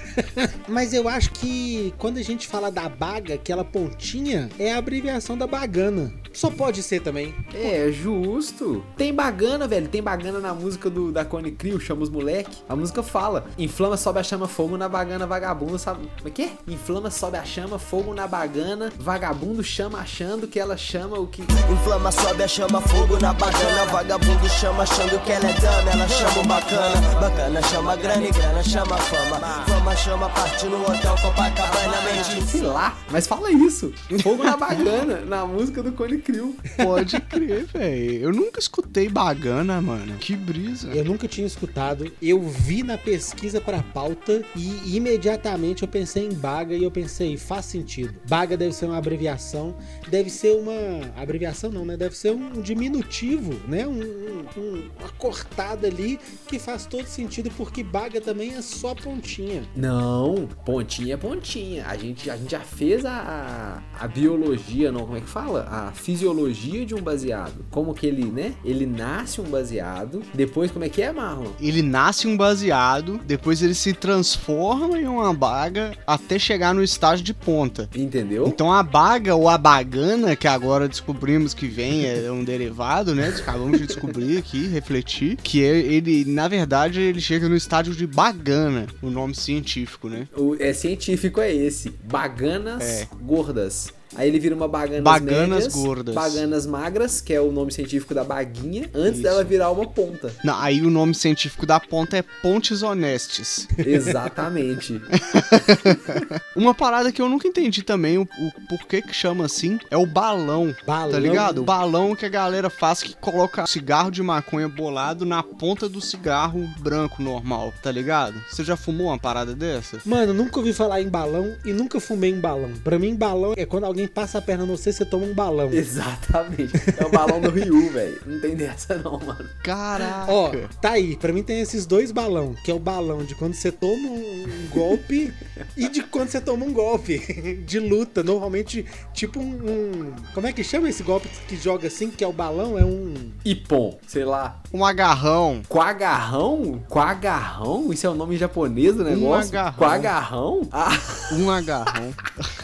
Mas 0.67 0.93
eu 0.93 1.07
acho 1.07 1.31
que 1.31 1.93
quando 1.97 2.17
a 2.17 2.21
gente 2.21 2.47
fala 2.47 2.71
da 2.71 2.87
baga, 2.89 3.35
aquela 3.35 3.63
pontinha, 3.63 4.49
é 4.59 4.73
a 4.73 4.77
abreviação 4.77 5.37
da 5.37 5.47
bagana. 5.47 6.13
Só 6.33 6.49
pode 6.49 6.81
ser 6.81 7.01
também. 7.01 7.35
É, 7.53 7.91
justo. 7.91 8.83
Tem 8.97 9.13
bagana, 9.13 9.67
velho. 9.67 9.87
Tem 9.87 10.01
bagana 10.01 10.39
na 10.39 10.53
música 10.53 10.89
do, 10.89 11.11
da 11.11 11.25
Cone 11.25 11.51
Crew, 11.51 11.79
chama 11.79 12.03
os 12.03 12.09
moleque. 12.09 12.57
A 12.67 12.75
música 12.75 13.03
fala: 13.03 13.45
Inflama, 13.57 13.97
sobe 13.97 14.19
a 14.19 14.23
chama, 14.23 14.47
fogo 14.47 14.77
na 14.77 14.87
bagana, 14.87 15.27
vagabundo, 15.27 15.77
sabe? 15.77 16.07
Como 16.17 16.27
é 16.27 16.31
que 16.31 16.41
é? 16.43 16.51
Inflama, 16.67 17.11
sobe 17.11 17.37
a 17.37 17.43
chama, 17.43 17.77
fogo 17.77 18.13
na 18.13 18.27
bagana, 18.27 18.91
vagabundo 18.97 19.63
chama 19.63 19.99
achando 19.99 20.47
que 20.47 20.59
ela 20.59 20.77
chama 20.77 21.19
o 21.19 21.27
que. 21.27 21.41
Inflama, 21.41 22.11
sobe 22.11 22.43
a 22.43 22.47
chama, 22.47 22.81
fogo 22.81 23.19
na 23.19 23.33
bagana. 23.33 23.85
Vagabundo 23.91 24.49
chama 24.49 24.83
achando 24.83 25.19
que 25.23 25.31
ela 25.31 25.49
é 25.49 25.53
dana. 25.53 25.91
Ela 25.91 26.07
chama 26.07 26.41
o 26.41 26.47
bacana, 26.47 27.19
bacana 27.19 27.61
chama 27.63 27.95
grana 27.95 28.27
e 28.27 28.31
grana 28.31 28.63
chama 28.63 28.97
fama. 28.97 29.65
Fama 29.67 29.95
chama 29.95 30.29
parte 30.29 30.65
no 30.65 30.81
hotel 30.81 31.15
Copacabana. 31.21 32.01
Mente 32.01 32.47
Sei 32.47 32.61
lá, 32.61 32.95
mas 33.09 33.27
fala 33.27 33.51
isso. 33.51 33.93
Fogo 34.23 34.43
na 34.43 34.55
bagana, 34.55 35.21
na 35.25 35.45
música 35.45 35.83
do 35.83 35.91
Cone 35.91 36.20
Crew. 36.21 36.55
Pode 36.77 37.19
crer, 37.21 37.65
velho. 37.65 38.23
Eu 38.23 38.31
nunca 38.31 38.59
escutei 38.59 39.09
bagana, 39.09 39.81
mano. 39.81 40.15
Que 40.17 40.35
brisa. 40.35 40.89
Eu 40.89 41.03
nunca 41.05 41.27
tinha 41.27 41.45
escutado. 41.47 42.11
Eu 42.21 42.41
vi 42.41 42.83
na 42.83 42.97
pesquisa 42.97 43.59
para 43.59 43.81
pauta 43.81 44.43
e 44.55 44.95
imediatamente 44.95 45.81
eu 45.83 45.87
pensei 45.87 46.25
em 46.25 46.33
baga 46.33 46.75
e 46.75 46.83
eu 46.83 46.91
pensei, 46.91 47.37
faz 47.37 47.65
sentido. 47.65 48.13
Baga 48.27 48.55
deve 48.55 48.73
ser 48.73 48.85
uma 48.85 48.97
abreviação, 48.97 49.75
deve 50.09 50.29
ser 50.29 50.51
uma 50.55 50.71
abreviação 51.15 51.71
não, 51.71 51.85
né? 51.85 51.97
Deve 51.97 52.15
ser 52.15 52.31
um 52.31 52.61
diminutivo, 52.61 53.53
né? 53.67 53.87
Um, 53.87 53.91
um- 54.01 54.45
um- 54.59 54.89
uma 54.99 55.09
cortada 55.17 55.87
ali 55.87 56.19
que 56.47 56.59
faz 56.59 56.85
todo 56.85 57.05
sentido 57.05 57.49
porque 57.57 57.83
baga 57.83 58.19
também 58.21 58.53
é 58.53 58.61
só 58.61 58.93
pontinha. 58.95 59.63
Não, 59.75 60.47
pontinha 60.65 61.13
é 61.13 61.17
pontinha. 61.17 61.85
A 61.87 61.95
gente, 61.97 62.29
a 62.29 62.37
gente 62.37 62.51
já 62.51 62.59
fez 62.59 63.05
a, 63.05 63.81
a, 63.99 64.07
biologia, 64.07 64.91
não, 64.91 65.01
como 65.01 65.17
é 65.17 65.21
que 65.21 65.29
fala? 65.29 65.67
A 65.69 65.91
fisiologia 66.15 66.85
de 66.85 66.93
um 66.93 67.01
baseado. 67.01 67.63
Como 67.69 67.93
que 67.93 68.05
ele, 68.05 68.25
né? 68.25 68.53
Ele 68.65 68.85
nasce 68.85 69.39
um 69.39 69.45
baseado, 69.45 70.21
depois 70.33 70.69
como 70.69 70.83
é 70.83 70.89
que 70.89 71.01
é, 71.01 71.09
Marlon? 71.11 71.51
Ele 71.59 71.81
nasce 71.81 72.27
um 72.27 72.35
baseado, 72.35 73.17
depois 73.25 73.61
ele 73.61 73.73
se 73.73 73.93
transforma 73.93 74.99
em 74.99 75.07
uma 75.07 75.33
baga 75.33 75.93
até 76.05 76.37
chegar 76.37 76.73
no 76.73 76.83
estágio 76.83 77.23
de 77.23 77.33
ponta. 77.33 77.89
Entendeu? 77.95 78.45
Então 78.45 78.71
a 78.73 78.83
baga 78.83 79.35
ou 79.35 79.47
a 79.47 79.57
bagana, 79.57 80.35
que 80.35 80.47
agora 80.49 80.87
descobrimos 80.89 81.53
que 81.53 81.67
vem, 81.67 82.05
é 82.05 82.29
um 82.29 82.43
derivado, 82.43 83.15
né? 83.15 83.29
Acabamos 83.29 83.79
de 83.79 83.87
descobrir 83.87 84.37
aqui, 84.37 84.67
refletir, 84.67 85.37
que 85.37 85.63
é- 85.63 85.77
ele, 85.79 86.25
na 86.25 86.47
verdade, 86.49 86.99
ele 86.99 87.21
chega 87.21 87.47
no 87.47 87.55
estágio 87.55 87.95
de 87.95 88.05
bagana, 88.05 88.87
o 89.01 89.09
nome 89.09 89.33
científico, 89.33 90.09
né? 90.09 90.27
O 90.35 90.55
é 90.59 90.73
científico 90.73 91.39
é 91.39 91.53
esse. 91.53 91.89
Baganas 92.03 92.83
É. 92.83 93.07
gordas. 93.21 93.93
Aí 94.15 94.27
ele 94.27 94.39
vira 94.39 94.53
uma 94.55 94.67
baganas, 94.67 95.03
Baganas 95.03 95.49
médias, 95.65 95.73
gordas. 95.73 96.13
baganas 96.15 96.65
magras, 96.65 97.21
que 97.21 97.33
é 97.33 97.39
o 97.41 97.51
nome 97.51 97.71
científico 97.71 98.13
da 98.13 98.23
baguinha, 98.23 98.89
antes 98.93 99.13
Isso. 99.19 99.23
dela 99.23 99.43
virar 99.43 99.71
uma 99.71 99.87
ponta. 99.87 100.33
Não, 100.43 100.59
aí 100.59 100.81
o 100.81 100.89
nome 100.89 101.13
científico 101.15 101.65
da 101.65 101.79
ponta 101.79 102.17
é 102.17 102.21
pontes 102.41 102.81
honestes. 102.83 103.67
Exatamente. 103.77 105.01
Uma 106.55 106.73
parada 106.73 107.11
que 107.11 107.21
eu 107.21 107.29
nunca 107.29 107.47
entendi 107.47 107.81
também, 107.83 108.17
o, 108.17 108.23
o 108.23 108.51
porquê 108.67 109.01
que 109.01 109.13
chama 109.13 109.45
assim, 109.45 109.79
é 109.89 109.97
o 109.97 110.05
balão. 110.05 110.75
Balão? 110.85 111.11
Tá 111.11 111.19
ligado? 111.19 111.61
O 111.61 111.63
balão 111.63 112.15
que 112.15 112.25
a 112.25 112.29
galera 112.29 112.69
faz 112.69 113.01
que 113.01 113.15
coloca 113.15 113.65
cigarro 113.65 114.11
de 114.11 114.21
maconha 114.21 114.67
bolado 114.67 115.25
na 115.25 115.41
ponta 115.41 115.87
do 115.87 116.01
cigarro 116.01 116.67
branco 116.79 117.21
normal, 117.21 117.73
tá 117.81 117.91
ligado? 117.91 118.41
Você 118.49 118.63
já 118.63 118.75
fumou 118.75 119.07
uma 119.07 119.17
parada 119.19 119.55
dessa? 119.55 119.99
Mano, 120.05 120.33
nunca 120.33 120.59
ouvi 120.59 120.73
falar 120.73 121.01
em 121.01 121.09
balão 121.09 121.55
e 121.65 121.71
nunca 121.73 121.99
fumei 121.99 122.31
em 122.31 122.39
balão. 122.39 122.71
Pra 122.83 122.99
mim, 122.99 123.15
balão 123.15 123.53
é 123.55 123.65
quando 123.65 123.85
alguém 123.85 124.00
passa 124.07 124.37
a 124.37 124.41
perna 124.41 124.65
no 124.65 124.77
você, 124.77 124.91
você 124.93 125.05
toma 125.05 125.25
um 125.25 125.33
balão. 125.33 125.69
Exatamente. 125.73 126.71
É 126.97 127.05
o 127.05 127.09
balão 127.09 127.39
do 127.41 127.49
Ryu, 127.49 127.89
velho. 127.91 128.21
Não 128.25 128.39
tem 128.39 128.55
dessa 128.55 128.95
não, 128.97 129.19
mano. 129.19 129.49
Caraca. 129.63 130.31
Ó, 130.31 130.51
tá 130.81 130.91
aí. 130.91 131.15
Pra 131.15 131.31
mim 131.33 131.43
tem 131.43 131.59
esses 131.61 131.85
dois 131.85 132.11
balão, 132.11 132.53
que 132.63 132.71
é 132.71 132.73
o 132.73 132.79
balão 132.79 133.23
de 133.23 133.35
quando 133.35 133.53
você 133.53 133.71
toma 133.71 134.09
um 134.09 134.31
um 134.41 134.67
golpe 134.69 135.31
e 135.77 135.87
de 135.89 136.01
quando 136.03 136.29
você 136.29 136.41
toma 136.41 136.65
um 136.65 136.73
golpe 136.73 137.19
de 137.65 137.79
luta. 137.79 138.23
Normalmente, 138.23 138.85
tipo 139.13 139.39
um, 139.39 139.43
um- 139.43 140.13
Como 140.33 140.47
é 140.47 140.53
que 140.53 140.63
chama 140.63 140.89
esse 140.89 141.03
golpe 141.03 141.27
que 141.47 141.55
joga 141.57 141.87
assim, 141.87 142.09
que 142.09 142.23
é 142.23 142.27
o 142.27 142.33
balão? 142.33 142.77
É 142.77 142.83
um. 142.85 143.13
Ipon, 143.45 143.97
sei 144.07 144.25
lá. 144.25 144.61
Um 144.73 144.83
agarrão. 144.85 145.61
Quagarrão? 145.69 146.81
Quagarrão? 146.89 147.91
Isso 147.93 148.07
é 148.07 148.09
o 148.09 148.15
nome 148.15 148.37
japonês 148.37 148.95
do 148.95 149.03
negócio? 149.03 149.49
agarrão. 149.57 149.77
Quagarrão? 149.77 150.61
Ah, 150.71 150.97
Um 151.33 151.49
agarrão. 151.49 152.13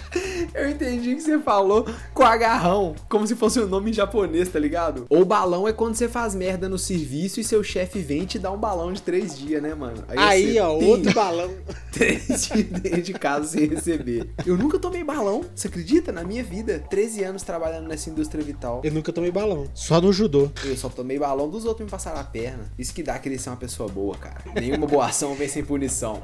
eu 0.54 0.70
entendi 0.70 1.16
que 1.16 1.22
você 1.28 1.40
falou 1.40 1.86
quagarrão. 2.14 2.96
Como 3.10 3.28
se 3.28 3.36
fosse 3.36 3.60
um 3.60 3.68
nome 3.68 3.92
em 3.92 3.94
japonês, 3.94 4.50
tá 4.50 4.60
ligado? 4.60 5.06
Ou 5.10 5.26
balão 5.26 5.68
é 5.68 5.74
quando 5.74 5.96
você 5.96 6.08
faz 6.08 6.34
merda 6.34 6.70
no 6.70 6.78
serviço 6.78 7.40
e 7.40 7.44
seu 7.44 7.64
chefe 7.64 8.00
vem 8.00 8.24
e 8.24 8.26
te 8.26 8.40
dá 8.40 8.52
um 8.52 8.58
balão 8.58 8.94
de 8.94 9.02
três 9.02 9.38
dias, 9.38 9.62
né, 9.62 9.76
mano? 9.76 10.04
Aí, 10.08 10.54
você 10.54 10.60
ó, 10.60 10.72
outro 10.72 11.14
balão. 11.14 11.52
três 11.92 12.48
dias 12.48 12.64
dentro 12.82 13.02
de 13.02 13.14
casa 13.14 13.48
sem 13.48 13.68
receber. 13.68 14.30
Eu 14.46 14.58
nunca 14.58 14.80
tomei 14.80 15.04
balão, 15.04 15.44
você 15.54 15.68
acredita? 15.68 16.12
Na 16.12 16.24
minha 16.24 16.44
vida. 16.44 16.84
13 16.90 17.24
anos 17.24 17.44
trabalhando 17.44 17.88
nessa 17.88 18.10
indústria 18.10 18.44
vital. 18.44 18.82
Eu 18.84 18.92
nunca 18.92 19.12
tomei 19.12 19.32
balão. 19.32 19.68
Só 19.74 20.00
no 20.00 20.14
judô. 20.14 20.50
Eu 20.64 20.78
só 20.78 20.90
tomei 20.90 21.20
balão 21.20 21.50
dos 21.50 21.66
outros 21.66 21.86
me 21.86 21.92
passaram 21.92 22.20
a 22.20 22.24
perna. 22.24 22.72
Isso 22.78 22.94
que 22.94 23.04
dá 23.04 23.18
querer 23.20 23.38
ser 23.38 23.50
uma 23.50 23.58
pessoa 23.58 23.90
boa, 23.90 24.16
cara. 24.18 24.44
Nenhuma 24.56 24.88
boa 24.88 25.08
ação 25.08 25.36
vem 25.36 25.48
sem 25.48 25.64
punição. 25.64 26.22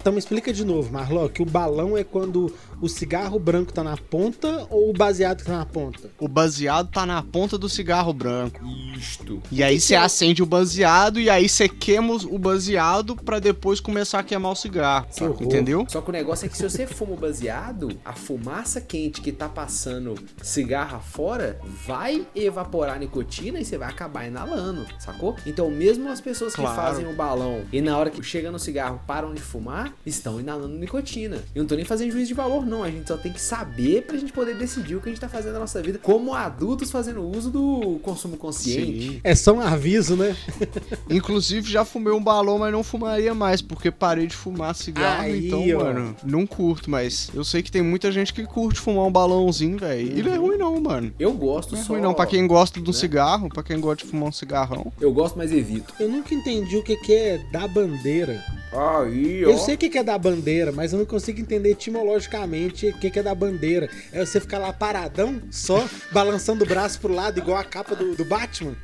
Então 0.00 0.12
me 0.12 0.18
explica 0.20 0.52
de 0.52 0.64
novo, 0.64 0.92
Marló, 0.92 1.28
que 1.28 1.42
o 1.42 1.44
balão 1.44 1.96
é 1.96 2.04
quando 2.04 2.54
o 2.80 2.88
cigarro 2.88 3.38
branco 3.38 3.72
tá 3.72 3.82
na 3.82 3.96
ponta 3.96 4.66
ou 4.70 4.90
o 4.90 4.92
baseado 4.92 5.38
que 5.38 5.44
tá 5.44 5.58
na 5.58 5.66
ponta? 5.66 6.10
O 6.18 6.28
baseado 6.28 6.90
tá 6.90 7.04
na 7.04 7.22
ponta 7.22 7.56
do 7.58 7.68
cigarro 7.68 8.12
branco. 8.12 8.60
Isto. 8.96 9.42
E 9.50 9.62
aí 9.62 9.80
você 9.80 9.94
acende 9.94 10.42
o 10.42 10.46
baseado 10.46 11.18
e 11.20 11.28
aí 11.30 11.48
você 11.48 11.68
queima 11.68 12.14
o 12.14 12.38
baseado 12.38 13.16
pra 13.16 13.38
depois 13.38 13.80
começar 13.80 14.20
a 14.20 14.22
queimar 14.22 14.52
o 14.52 14.56
cigarro. 14.56 15.06
Que. 15.14 15.44
Entendeu? 15.44 15.84
Só 15.88 16.00
que 16.00 16.08
o 16.10 16.12
negócio 16.12 16.46
é 16.46 16.48
que 16.48 16.56
se 16.56 16.62
você 16.62 16.86
fuma 16.86 17.12
o 17.12 17.16
baseado, 17.16 17.88
a 18.04 18.12
fumaça 18.12 18.80
quente 18.80 19.20
que 19.20 19.32
tá 19.32 19.48
passando 19.48 20.14
cigarro 20.42 21.00
fora 21.00 21.58
vai 21.86 22.26
evaporar 22.34 22.96
a 22.96 22.98
nicotina 22.98 23.60
e 23.60 23.64
você 23.64 23.76
vai 23.78 23.88
acabar 23.88 24.26
inalando, 24.26 24.86
sacou? 24.98 25.36
Então, 25.46 25.70
mesmo 25.70 26.08
as 26.08 26.20
pessoas 26.20 26.54
que 26.54 26.60
Claro. 26.60 26.76
fazem 26.76 27.06
o 27.06 27.14
balão 27.14 27.62
e 27.72 27.80
na 27.80 27.96
hora 27.96 28.10
que 28.10 28.22
chega 28.22 28.50
no 28.50 28.58
cigarro 28.58 29.00
param 29.06 29.34
de 29.34 29.40
fumar, 29.40 29.92
estão 30.04 30.40
inalando 30.40 30.74
nicotina. 30.76 31.36
Eu 31.54 31.62
não 31.62 31.66
tô 31.68 31.74
nem 31.74 31.84
fazendo 31.84 32.10
juízo 32.12 32.28
de 32.28 32.34
valor, 32.34 32.64
não. 32.68 32.82
A 32.82 32.90
gente 32.90 33.08
só 33.08 33.16
tem 33.16 33.32
que 33.32 33.40
saber 33.40 34.02
pra 34.02 34.16
gente 34.16 34.32
poder 34.32 34.54
decidir 34.56 34.96
o 34.96 35.00
que 35.00 35.08
a 35.08 35.12
gente 35.12 35.20
tá 35.20 35.28
fazendo 35.28 35.54
na 35.54 35.60
nossa 35.60 35.80
vida 35.82 35.98
como 36.02 36.34
adultos 36.34 36.90
fazendo 36.90 37.22
uso 37.22 37.50
do 37.50 37.98
consumo 38.02 38.36
consciente. 38.36 39.08
Sim. 39.12 39.20
É 39.24 39.34
só 39.34 39.52
um 39.54 39.60
aviso, 39.60 40.16
né? 40.16 40.36
Inclusive 41.10 41.70
já 41.70 41.84
fumei 41.84 42.12
um 42.12 42.22
balão, 42.22 42.58
mas 42.58 42.72
não 42.72 42.82
fumaria 42.82 43.34
mais, 43.34 43.62
porque 43.62 43.90
parei 43.90 44.26
de 44.26 44.36
fumar 44.36 44.74
cigarro, 44.74 45.22
Aí, 45.22 45.46
então, 45.46 45.62
ó. 45.78 45.84
mano, 45.84 46.16
não 46.24 46.46
curto, 46.46 46.90
mas 46.90 47.30
eu 47.34 47.44
sei 47.44 47.62
que 47.62 47.70
tem 47.70 47.82
muita 47.82 48.10
gente 48.12 48.32
que 48.32 48.44
curte 48.44 48.80
fumar 48.80 49.06
um 49.06 49.10
balãozinho, 49.12 49.78
velho. 49.78 50.18
E 50.18 50.22
não 50.22 50.32
é 50.32 50.36
ruim 50.36 50.56
não, 50.58 50.80
mano. 50.80 51.12
Eu 51.18 51.32
gosto 51.32 51.72
Não 51.74 51.80
é 51.80 51.84
só. 51.84 51.92
ruim 51.92 52.02
não, 52.02 52.14
pra 52.14 52.26
quem 52.26 52.46
gosta 52.46 52.80
de 52.80 52.88
um 52.88 52.92
né? 52.92 52.98
cigarro, 52.98 53.48
pra 53.48 53.62
quem 53.62 53.80
gosta 53.80 54.04
de 54.04 54.10
fumar 54.10 54.28
um 54.28 54.32
cigarrão. 54.32 54.92
Eu 55.00 55.12
gosto, 55.12 55.36
mas 55.36 55.52
evito. 55.52 55.94
Eu 55.98 56.08
nunca 56.08 56.34
entendi 56.34 56.76
o 56.76 56.82
que, 56.82 56.96
que 56.96 57.12
é 57.12 57.38
da 57.50 57.66
bandeira. 57.66 58.42
Aí, 58.72 59.40
Eu 59.40 59.56
sei 59.56 59.74
o 59.76 59.78
que, 59.78 59.88
que 59.88 59.96
é 59.98 60.04
da 60.04 60.18
bandeira, 60.18 60.70
mas 60.70 60.92
eu 60.92 60.98
não 60.98 61.06
consigo 61.06 61.40
entender 61.40 61.70
etimologicamente 61.70 62.57
o 62.66 62.72
que, 62.72 63.10
que 63.10 63.18
é 63.18 63.22
da 63.22 63.34
bandeira. 63.34 63.88
É 64.12 64.24
você 64.24 64.40
ficar 64.40 64.58
lá 64.58 64.72
paradão, 64.72 65.40
só 65.50 65.88
balançando 66.10 66.64
o 66.64 66.66
braço 66.66 67.00
pro 67.00 67.12
lado, 67.12 67.38
igual 67.38 67.58
a 67.58 67.64
capa 67.64 67.94
do, 67.94 68.14
do 68.14 68.24
Batman? 68.24 68.74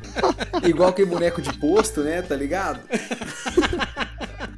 Igual 0.63 0.91
aquele 0.91 1.09
boneco 1.09 1.43
de 1.43 1.53
posto, 1.59 2.03
né? 2.03 2.23
Tá 2.23 2.37
ligado? 2.37 2.81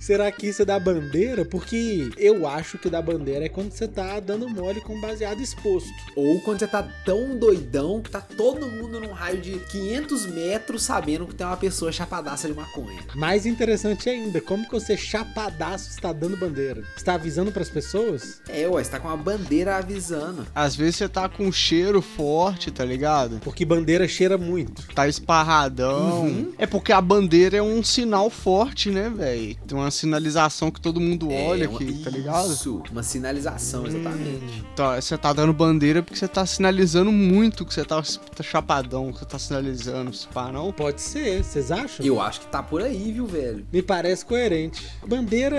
Será 0.06 0.30
que 0.30 0.46
isso 0.46 0.62
é 0.62 0.64
da 0.64 0.78
bandeira? 0.78 1.44
Porque 1.44 2.12
eu 2.16 2.46
acho 2.46 2.78
que 2.78 2.88
da 2.88 3.02
bandeira 3.02 3.46
é 3.46 3.48
quando 3.48 3.72
você 3.72 3.88
tá 3.88 4.20
dando 4.20 4.48
mole 4.48 4.80
com 4.80 5.00
baseado 5.00 5.40
exposto. 5.40 5.90
Ou 6.14 6.40
quando 6.42 6.60
você 6.60 6.68
tá 6.68 6.88
tão 7.04 7.36
doidão 7.36 8.00
que 8.00 8.08
tá 8.08 8.20
todo 8.20 8.68
mundo 8.68 9.00
num 9.00 9.10
raio 9.10 9.40
de 9.40 9.58
500 9.58 10.26
metros 10.26 10.84
sabendo 10.84 11.26
que 11.26 11.34
tem 11.34 11.44
uma 11.44 11.56
pessoa 11.56 11.90
chapadaça 11.90 12.46
de 12.46 12.54
maconha. 12.54 13.02
Mais 13.16 13.46
interessante 13.46 14.08
ainda, 14.08 14.40
como 14.40 14.64
que 14.64 14.74
você 14.74 14.96
chapadaço 14.96 15.90
está 15.90 16.12
dando 16.12 16.36
bandeira? 16.36 16.84
Está 16.96 17.14
avisando 17.14 17.50
pras 17.50 17.68
pessoas? 17.68 18.40
É, 18.48 18.68
ué, 18.68 18.84
você 18.84 18.90
tá 18.92 19.00
com 19.00 19.08
uma 19.08 19.16
bandeira 19.16 19.74
avisando. 19.74 20.46
Às 20.54 20.76
vezes 20.76 20.98
você 20.98 21.08
tá 21.08 21.28
com 21.28 21.46
um 21.46 21.52
cheiro 21.52 22.00
forte, 22.00 22.70
tá 22.70 22.84
ligado? 22.84 23.40
Porque 23.40 23.64
bandeira 23.64 24.06
cheira 24.06 24.38
muito. 24.38 24.86
Tá 24.94 25.08
esparradão. 25.08 26.26
Uhum. 26.26 26.52
É 26.56 26.64
porque 26.64 26.92
a 26.92 27.00
bandeira 27.00 27.56
é 27.56 27.62
um 27.62 27.82
sinal 27.82 28.30
forte, 28.30 28.88
né, 28.88 29.10
velho? 29.10 29.56
Tem 29.66 29.76
uma 29.76 29.95
sinalização 29.96 30.70
que 30.70 30.80
todo 30.80 31.00
mundo 31.00 31.30
olha 31.32 31.64
é 31.64 31.68
uma... 31.68 31.78
aqui, 31.78 31.92
tá 32.04 32.10
ligado? 32.10 32.52
Isso, 32.52 32.82
uma 32.90 33.02
sinalização, 33.02 33.86
exatamente. 33.86 34.64
Então, 34.72 34.94
você 34.94 35.16
tá 35.16 35.32
dando 35.32 35.52
bandeira 35.52 36.02
porque 36.02 36.18
você 36.18 36.28
tá 36.28 36.44
sinalizando 36.46 37.10
muito 37.10 37.64
que 37.64 37.72
você 37.74 37.84
tá, 37.84 38.02
tá 38.02 38.42
chapadão, 38.42 39.12
que 39.12 39.18
você 39.18 39.24
tá 39.24 39.38
sinalizando, 39.38 40.12
se 40.14 40.26
pá, 40.28 40.52
não? 40.52 40.72
Pode 40.72 41.00
ser, 41.00 41.42
vocês 41.42 41.70
acham? 41.70 42.04
Eu 42.04 42.20
acho 42.20 42.40
que 42.40 42.46
tá 42.46 42.62
por 42.62 42.82
aí, 42.82 43.12
viu, 43.12 43.26
velho? 43.26 43.66
Me 43.72 43.82
parece 43.82 44.24
coerente. 44.24 44.86
Bandeira, 45.06 45.56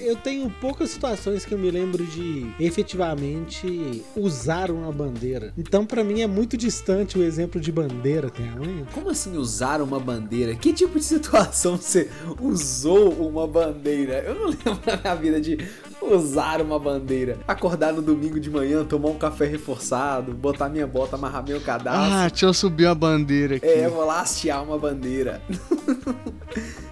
eu 0.00 0.16
tenho 0.16 0.50
poucas 0.60 0.90
situações 0.90 1.44
que 1.44 1.54
eu 1.54 1.58
me 1.58 1.70
lembro 1.70 2.04
de 2.04 2.50
efetivamente 2.60 4.04
usar 4.16 4.70
uma 4.70 4.92
bandeira. 4.92 5.52
Então, 5.56 5.86
pra 5.86 6.04
mim, 6.04 6.20
é 6.20 6.26
muito 6.26 6.56
distante 6.56 7.18
o 7.18 7.22
exemplo 7.22 7.60
de 7.60 7.72
bandeira, 7.72 8.30
tem 8.30 8.48
amanhã. 8.48 8.84
Como 8.92 9.10
assim 9.10 9.36
usar 9.36 9.80
uma 9.80 9.98
bandeira? 9.98 10.54
Que 10.54 10.72
tipo 10.72 10.98
de 10.98 11.04
situação 11.06 11.76
você 11.76 12.10
usou 12.40 13.12
uma 13.12 13.46
bandeira? 13.46 13.67
Eu 14.24 14.34
não 14.34 14.46
lembro 14.50 14.80
na 14.86 14.96
minha 14.96 15.14
vida 15.14 15.40
de 15.40 15.58
usar 16.00 16.60
uma 16.60 16.78
bandeira. 16.78 17.38
Acordar 17.46 17.92
no 17.92 18.02
domingo 18.02 18.38
de 18.38 18.50
manhã, 18.50 18.84
tomar 18.84 19.08
um 19.08 19.18
café 19.18 19.46
reforçado, 19.46 20.32
botar 20.32 20.68
minha 20.68 20.86
bota, 20.86 21.16
amarrar 21.16 21.46
meu 21.46 21.60
cadastro. 21.60 22.14
Ah, 22.14 22.28
deixa 22.28 22.46
eu 22.46 22.54
subir 22.54 22.86
a 22.86 22.94
bandeira 22.94 23.56
aqui. 23.56 23.66
É, 23.66 23.88
vou 23.88 24.04
lá 24.04 24.20
hastear 24.20 24.62
uma 24.62 24.78
bandeira. 24.78 25.42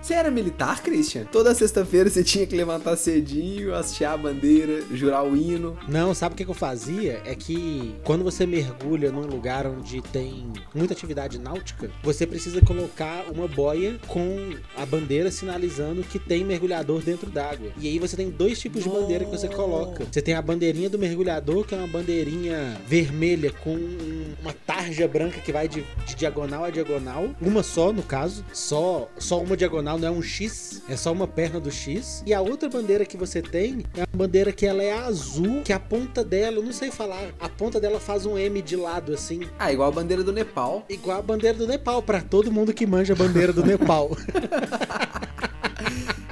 Você 0.07 0.15
era 0.15 0.31
militar, 0.31 0.85
Christian? 0.85 1.25
Toda 1.25 1.53
sexta-feira 1.53 2.09
você 2.09 2.23
tinha 2.23 2.47
que 2.47 2.55
levantar 2.55 2.95
cedinho, 2.97 3.75
hastear 3.75 4.13
a 4.13 4.17
bandeira, 4.17 4.81
jurar 4.93 5.25
o 5.27 5.37
hino. 5.37 5.77
Não, 5.89 6.15
sabe 6.15 6.35
o 6.35 6.37
que 6.37 6.47
eu 6.49 6.55
fazia? 6.55 7.21
É 7.25 7.35
que 7.35 7.93
quando 8.05 8.23
você 8.23 8.47
mergulha 8.47 9.11
num 9.11 9.23
lugar 9.27 9.67
onde 9.67 10.01
tem 10.01 10.53
muita 10.73 10.93
atividade 10.95 11.41
náutica, 11.41 11.91
você 12.05 12.25
precisa 12.25 12.61
colocar 12.61 13.25
uma 13.35 13.49
boia 13.49 13.99
com 14.07 14.51
a 14.77 14.87
bandeira 14.87 15.29
sinalizando 15.33 16.05
que 16.05 16.21
tem 16.21 16.45
mergulhador 16.45 17.03
dentro 17.03 17.29
d'água. 17.29 17.73
E 17.77 17.89
aí 17.89 17.99
você 17.99 18.15
tem 18.17 18.31
dois 18.31 18.61
tipos 18.61 18.85
de 18.85 18.89
bandeira 18.89 19.25
que 19.25 19.31
você 19.33 19.49
coloca. 19.49 20.07
Você 20.09 20.23
tem 20.23 20.35
a 20.35 20.41
bandeirinha 20.41 20.89
do 20.89 21.01
mergulhador, 21.01 21.65
que 21.67 21.75
é 21.75 21.79
uma 21.79 21.89
bandeirinha 21.89 22.81
vermelha 22.87 23.51
com 23.51 23.75
um- 23.75 24.35
uma 24.41 24.53
tarja 24.53 25.09
branca 25.09 25.41
que 25.41 25.51
vai 25.51 25.67
de, 25.67 25.85
de 26.07 26.15
diagonal 26.15 26.63
a 26.63 26.71
diagonal, 26.71 27.29
uma 27.41 27.65
só 27.65 27.93
no 27.93 28.05
caso, 28.05 28.45
só 28.53 29.11
só 29.19 29.41
uma 29.43 29.57
diagonal, 29.57 29.96
não 29.99 30.09
é 30.09 30.11
um 30.11 30.23
X, 30.23 30.83
é 30.89 30.97
só 30.97 31.13
uma 31.13 31.27
perna 31.27 31.59
do 31.61 31.71
X. 31.71 32.23
E 32.27 32.33
a 32.35 32.41
outra 32.41 32.69
bandeira 32.69 33.05
que 33.05 33.17
você 33.17 33.41
tem 33.43 33.85
é 33.97 34.01
uma 34.01 34.27
bandeira 34.27 34.53
que 34.53 34.67
ela 34.67 34.83
é 34.83 34.93
azul, 34.93 35.63
que 35.63 35.73
a 35.73 35.81
ponta 35.81 36.25
dela, 36.25 36.57
eu 36.57 36.63
não 36.63 36.73
sei 36.73 36.91
falar, 36.91 37.31
a 37.41 37.49
ponta 37.49 37.81
dela 37.81 37.99
faz 38.01 38.27
um 38.27 38.37
M 38.39 38.61
de 38.63 38.77
lado 38.77 39.13
assim, 39.13 39.41
Ah, 39.59 39.73
igual 39.73 39.89
a 39.89 39.93
bandeira 39.93 40.23
do 40.23 40.33
Nepal. 40.33 40.85
igual 40.89 41.19
a 41.19 41.23
bandeira 41.23 41.57
do 41.59 41.67
Nepal, 41.67 42.03
pra 42.03 42.21
todo 42.21 42.51
mundo 42.53 42.73
que 42.73 42.87
manja 42.87 43.13
a 43.13 43.17
bandeira 43.17 43.53
do 43.53 43.65
Nepal. 43.65 44.11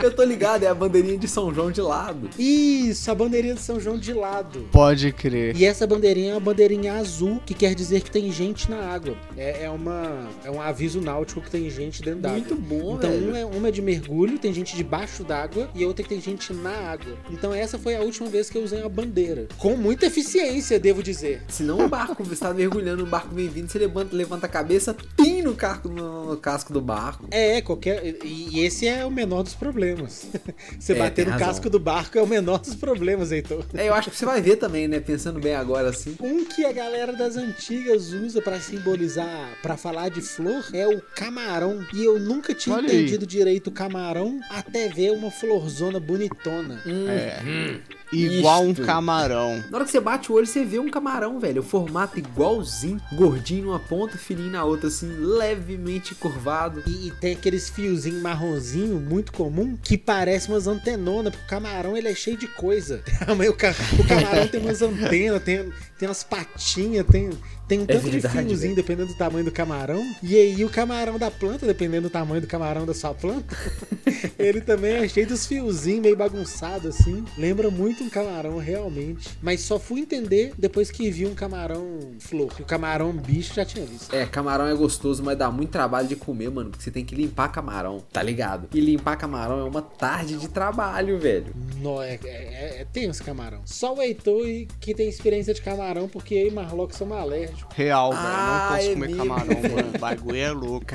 Eu 0.03 0.11
tô 0.15 0.23
ligado, 0.23 0.63
é 0.65 0.67
a 0.67 0.75
bandeirinha 0.75 1.17
de 1.19 1.29
São 1.29 1.53
João 1.55 1.71
de 1.71 1.81
lado. 1.81 2.29
Isso, 2.39 3.11
a 3.11 3.15
bandeirinha 3.15 3.55
de 3.55 3.61
São 3.61 3.79
João 3.81 3.99
de 3.99 4.13
lado. 4.13 4.69
Pode 4.73 5.13
crer. 5.13 5.57
E 5.57 5.65
essa 5.65 5.87
bandeirinha 5.87 6.31
é 6.31 6.35
uma 6.35 6.41
bandeirinha 6.41 6.95
azul, 6.95 7.41
que 7.45 7.55
quer 7.55 7.75
dizer 7.75 8.03
que 8.03 8.11
tem 8.11 8.31
gente 8.31 8.71
na 8.71 8.79
água. 8.79 9.17
É, 9.37 9.65
é, 9.65 9.71
uma, 9.71 10.29
é 10.45 10.51
um 10.51 10.61
aviso 10.61 11.01
náutico 11.01 11.41
que 11.41 11.51
tem 11.51 11.69
gente 11.71 12.03
dentro 12.03 12.21
d'água. 12.21 12.39
Muito 12.39 12.55
bom, 12.57 12.97
Então, 12.97 13.11
velho. 13.11 13.29
uma 13.29 13.39
é, 13.39 13.45
uma 13.45 13.69
é 13.69 13.71
de 13.71 13.83
mergulho, 13.83 14.39
tem 14.39 14.53
gente 14.53 14.77
debaixo 14.77 15.25
d'água, 15.25 15.69
e 15.75 15.85
a 15.85 15.87
outra 15.87 16.03
que 16.03 16.09
tem 16.09 16.21
gente 16.21 16.53
na 16.53 16.71
água. 16.71 17.17
Então, 17.31 17.53
essa 17.53 17.79
foi 17.79 17.95
a 17.97 18.01
última 18.01 18.29
vez 18.29 18.49
que 18.51 18.59
eu 18.59 18.63
usei 18.63 18.81
uma 18.81 18.89
bandeira. 18.89 19.47
Com 19.59 19.77
muita 19.77 20.07
eficiência, 20.07 20.79
devo 20.79 21.03
dizer. 21.03 21.43
Se 21.49 21.63
não 21.63 21.81
um 21.81 21.89
barco, 21.89 22.23
você 22.25 22.41
tá 22.41 22.53
mergulhando, 22.53 23.05
um 23.05 23.09
barco 23.09 23.35
vem 23.35 23.49
vindo, 23.49 23.69
você 23.69 23.79
levanta, 23.79 24.15
levanta 24.15 24.47
a 24.47 24.49
cabeça, 24.49 24.95
pim 25.17 25.43
no, 25.43 25.55
carco, 25.55 25.89
no, 25.89 26.31
no 26.31 26.37
casco 26.37 26.73
do 26.73 26.81
barco. 26.81 27.27
É, 27.31 27.61
qualquer. 27.61 28.17
E 28.25 28.45
e 28.55 28.61
esse 28.61 28.87
é 28.87 29.05
o 29.05 29.11
menor 29.11 29.43
dos 29.43 29.55
problemas. 29.55 29.94
Você 30.79 30.93
É, 30.93 30.99
bater 30.99 31.25
no 31.27 31.33
razão. 31.33 31.47
casco 31.49 31.71
do 31.71 31.79
barco 31.79 32.19
é 32.19 32.23
o 32.23 32.27
menor 32.27 32.59
dos 32.59 32.75
problemas, 32.75 33.31
Heitor. 33.33 33.65
É, 33.75 33.89
eu 33.89 33.95
acho 33.95 34.11
que 34.11 34.17
você 34.17 34.25
vai 34.27 34.41
ver 34.41 34.57
também, 34.57 34.89
né? 34.89 35.01
Pensando 35.01 35.41
bem 35.41 35.55
agora 35.55 35.89
assim. 35.91 36.17
Um 36.21 36.45
que 36.45 36.65
a 36.65 36.73
galera 36.73 37.13
das 37.13 37.37
antigas 37.37 38.13
usa 38.13 38.41
pra 38.43 38.61
simbolizar, 38.61 39.51
pra 39.63 39.77
falar 39.77 40.09
de 40.11 40.21
flor, 40.21 40.65
é 40.73 40.87
o 40.87 41.01
camarão. 41.15 41.85
E 41.93 42.05
eu 42.05 42.19
nunca 42.19 42.55
tinha 42.55 42.77
Olha 42.77 42.89
aí. 42.91 42.97
entendido 42.97 43.27
direito 43.27 43.69
o 43.69 43.73
camarão 43.73 44.41
até 44.51 44.89
ver 44.89 45.11
uma 45.13 45.31
florzona 45.31 45.99
bonitona. 46.01 46.81
É. 46.87 47.79
Igual 48.13 48.63
um 48.65 48.71
Isto. 48.71 48.85
camarão. 48.85 49.65
Na 49.71 49.79
hora 49.79 49.85
que 49.85 49.91
você 49.91 49.99
bate 50.01 50.31
o 50.31 50.37
olho, 50.37 50.47
você 50.47 50.65
vê 50.65 50.79
um 50.79 50.89
camarão, 50.89 51.41
velho. 51.41 51.61
O 51.63 51.65
formato 51.65 52.19
igualzinho, 52.19 53.01
gordinho 53.13 53.65
numa 53.67 53.81
ponta, 53.81 54.17
fininho 54.17 54.51
na 54.53 54.65
outra, 54.65 54.87
assim, 54.89 55.09
levemente 55.19 56.15
curvado. 56.15 56.83
E, 56.87 57.09
e 57.09 57.11
tem 57.11 57.33
aqueles 57.33 57.69
fiozinhos 57.69 58.23
marronzinho 58.23 59.01
muito 59.01 59.33
comum 59.33 59.74
que 59.83 59.97
parece 59.99 60.49
umas 60.49 60.67
antenonas, 60.67 61.33
porque 61.33 61.45
o 61.47 61.49
camarão 61.49 61.97
ele 61.97 62.09
é 62.09 62.15
cheio 62.15 62.37
de 62.37 62.47
coisa. 62.47 63.03
O, 63.49 63.53
ca- 63.53 63.75
o 63.99 64.05
camarão 64.07 64.47
tem 64.49 64.61
umas 64.61 64.81
antenas, 64.83 65.43
tem, 65.43 65.71
tem 65.99 66.09
umas 66.09 66.23
patinhas, 66.25 67.07
tem, 67.07 67.31
tem 67.69 67.81
um 67.81 67.87
tanto 67.87 68.07
É 68.07 68.11
verdade, 68.11 68.39
de 68.39 68.49
fiozinho 68.49 68.75
dependendo 68.75 69.09
do 69.13 69.15
tamanho 69.19 69.45
do 69.45 69.51
camarão. 69.53 70.03
E 70.23 70.37
aí 70.37 70.65
o 70.65 70.69
camarão 70.71 71.19
da 71.19 71.31
planta, 71.31 71.67
dependendo 71.67 72.09
do 72.09 72.11
tamanho 72.11 72.41
do 72.41 72.47
camarão 72.47 72.87
da 72.87 72.95
sua 72.95 73.13
planta, 73.15 73.55
ele 74.39 74.61
também 74.61 74.93
é 74.95 75.09
cheio 75.09 75.27
dos 75.27 75.47
fiozinhos, 75.47 76.01
meio 76.03 76.17
bagunçado 76.17 76.89
assim. 76.89 77.25
Lembra 77.37 77.71
muito 77.71 78.03
um 78.05 78.09
camarão, 78.09 78.59
realmente. 78.59 79.31
Mas 79.43 79.61
só 79.63 79.79
fui 79.79 80.01
entender 80.01 80.53
depois 80.59 80.91
que 80.91 81.11
vi 81.11 81.27
um 81.27 81.35
camarão 81.35 82.13
flor. 82.21 82.53
O 82.61 82.65
camarão 82.65 83.13
bicho 83.13 83.55
já 83.55 83.65
tinha 83.65 83.85
visto. 83.85 84.15
É, 84.15 84.25
camarão 84.27 84.67
é 84.67 84.75
gostoso, 84.75 85.23
mas 85.23 85.37
dá 85.37 85.51
muito 85.51 85.71
trabalho 85.71 86.09
de 86.09 86.17
comer, 86.17 86.51
mano. 86.51 86.71
Porque 86.71 86.83
você 86.85 86.91
tem 86.91 87.05
que 87.05 87.15
limpar 87.15 87.49
camarão, 87.49 88.03
tá 88.13 88.23
ligado? 88.23 88.69
E 88.73 88.81
limpar 88.81 89.17
camarão 89.17 89.61
é 89.61 89.64
uma 89.69 89.83
tarde 89.83 90.37
de 90.37 90.49
trabalho, 90.49 91.19
velho. 91.19 91.55
Nó, 91.79 92.03
é, 92.03 92.19
é, 92.25 92.29
é, 92.29 92.77
é 92.81 92.87
tenso 92.93 93.23
camarão. 93.23 93.61
Só 93.65 93.95
o 93.95 94.03
Heitor 94.03 94.47
e- 94.47 94.67
que 94.81 94.95
tem 94.95 95.09
experiência 95.09 95.53
de 95.55 95.61
camarão, 95.63 96.09
porque 96.09 96.35
eu 96.35 96.49
e 96.49 96.51
Marlock 96.51 96.95
somos 96.97 97.17
alérgicos. 97.17 97.65
Real, 97.77 98.11
velho. 98.13 98.23
Ah, 98.25 98.69
Não 98.71 98.77
posso 98.77 98.89
é 98.89 98.93
comer 98.95 99.07
mesmo. 99.09 99.23
camarão, 99.23 99.47
mano. 99.77 99.93
O 99.95 99.99
bagulho 99.99 100.39
é 100.39 100.51
louco. 100.53 100.87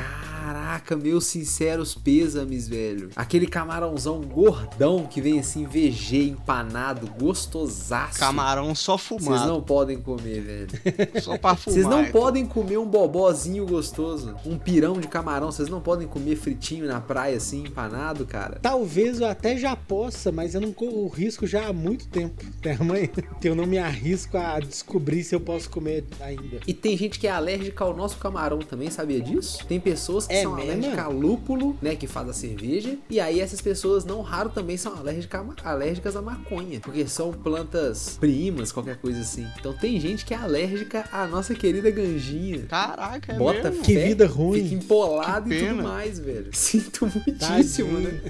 Caraca, 0.50 0.96
meus 0.96 1.28
sinceros 1.28 1.94
pêsames, 1.94 2.68
velho. 2.68 3.12
Aquele 3.16 3.46
camarãozão 3.46 4.20
gordão 4.22 5.06
que 5.06 5.22
vem 5.22 5.40
assim, 5.40 5.64
VG, 5.68 6.30
empanado, 6.30 7.06
gostosaço. 7.20 8.18
Camarão 8.18 8.74
só 8.74 8.98
Vocês 8.98 9.24
fumado. 9.24 9.48
não 9.48 9.62
podem 9.62 10.02
comer, 10.02 10.42
velho. 10.42 10.70
Só 11.22 11.38
pra 11.38 11.56
fumar. 11.56 11.76
Vocês 11.76 11.86
não 11.86 12.04
Heitor. 12.04 12.22
podem 12.22 12.48
comer 12.48 12.78
um 12.80 12.88
bobózinho 12.88 13.64
gostoso. 13.68 14.36
Um 14.44 14.58
pirão 14.58 14.94
de 14.94 15.08
camarão. 15.08 15.52
Vocês 15.52 15.70
não 15.70 15.80
podem 15.82 16.08
comer 16.08 16.36
fritinho 16.36 16.88
na 16.88 17.00
praia 17.00 17.38
assim, 17.38 17.66
empanado, 17.66 18.26
cara. 18.26 18.58
Talvez 18.60 19.20
eu 19.22 19.28
até 19.28 19.56
já 19.56 19.76
possa, 19.76 20.32
mas 20.32 20.56
eu 20.56 20.62
não 20.62 20.74
corro 20.74 21.04
o 21.04 21.08
risco 21.10 21.46
já 21.46 21.68
há 21.68 21.74
muito 21.74 22.08
tempo. 22.08 22.44
Tamanho 22.60 23.10
que 23.40 23.48
eu 23.48 23.54
não 23.54 23.68
me 23.68 23.78
arrisco 23.78 24.36
a 24.36 24.60
descobrir 24.60 25.24
se 25.24 25.36
eu 25.36 25.40
posso 25.40 25.70
comer 25.70 26.06
ainda. 26.20 26.60
E 26.66 26.74
tem 26.74 26.98
gente 26.98 27.20
que 27.20 27.28
é 27.28 27.32
alérgica 27.32 27.84
ao 27.84 27.96
nosso 27.96 28.18
camarão 28.18 28.58
também, 28.60 28.90
sabia 28.90 29.22
disso? 29.22 29.64
Tem 29.68 29.80
pessoas 29.80 30.26
que 30.26 30.39
É 30.40 30.44
são 30.44 30.56
mesmo? 30.56 30.72
alérgicas 30.72 31.06
a 31.06 31.08
lúpulo, 31.08 31.78
né, 31.82 31.96
que 31.96 32.08
faz 32.08 32.30
a 32.30 32.34
cerveja. 32.34 32.98
E 33.10 33.20
aí 33.20 33.40
essas 33.40 33.62
pessoas, 33.62 34.06
não 34.06 34.22
raro, 34.22 34.50
também 34.50 34.78
são 34.78 34.96
alérgicas 34.96 35.42
a, 35.64 35.70
alérgicas 35.70 36.16
à 36.16 36.22
maconha. 36.22 36.80
Porque 36.80 37.08
são 37.08 37.32
plantas 37.32 38.18
primas, 38.20 38.72
qualquer 38.72 38.98
coisa 38.98 39.22
assim. 39.22 39.48
Então 39.60 39.74
tem 39.74 40.00
gente 40.00 40.26
que 40.26 40.34
é 40.34 40.38
alérgica 40.38 41.06
à 41.12 41.28
nossa 41.28 41.54
querida 41.54 41.90
ganjinha. 41.92 42.66
Caraca, 42.68 43.34
é 43.34 43.38
Bota 43.38 43.70
mesmo? 43.70 43.84
Que 43.84 43.94
fé, 43.96 44.08
vida 44.08 44.28
ruim. 44.28 44.64
Fica 44.64 44.76
empolado 44.76 45.50
Que 45.50 45.56
e 45.56 45.68
tudo 45.68 45.84
mais, 45.84 46.20
velho. 46.20 46.50
Sinto 46.54 47.06
muitíssimo, 47.06 47.94
Tadinho. 47.94 48.12
né? 48.12 48.22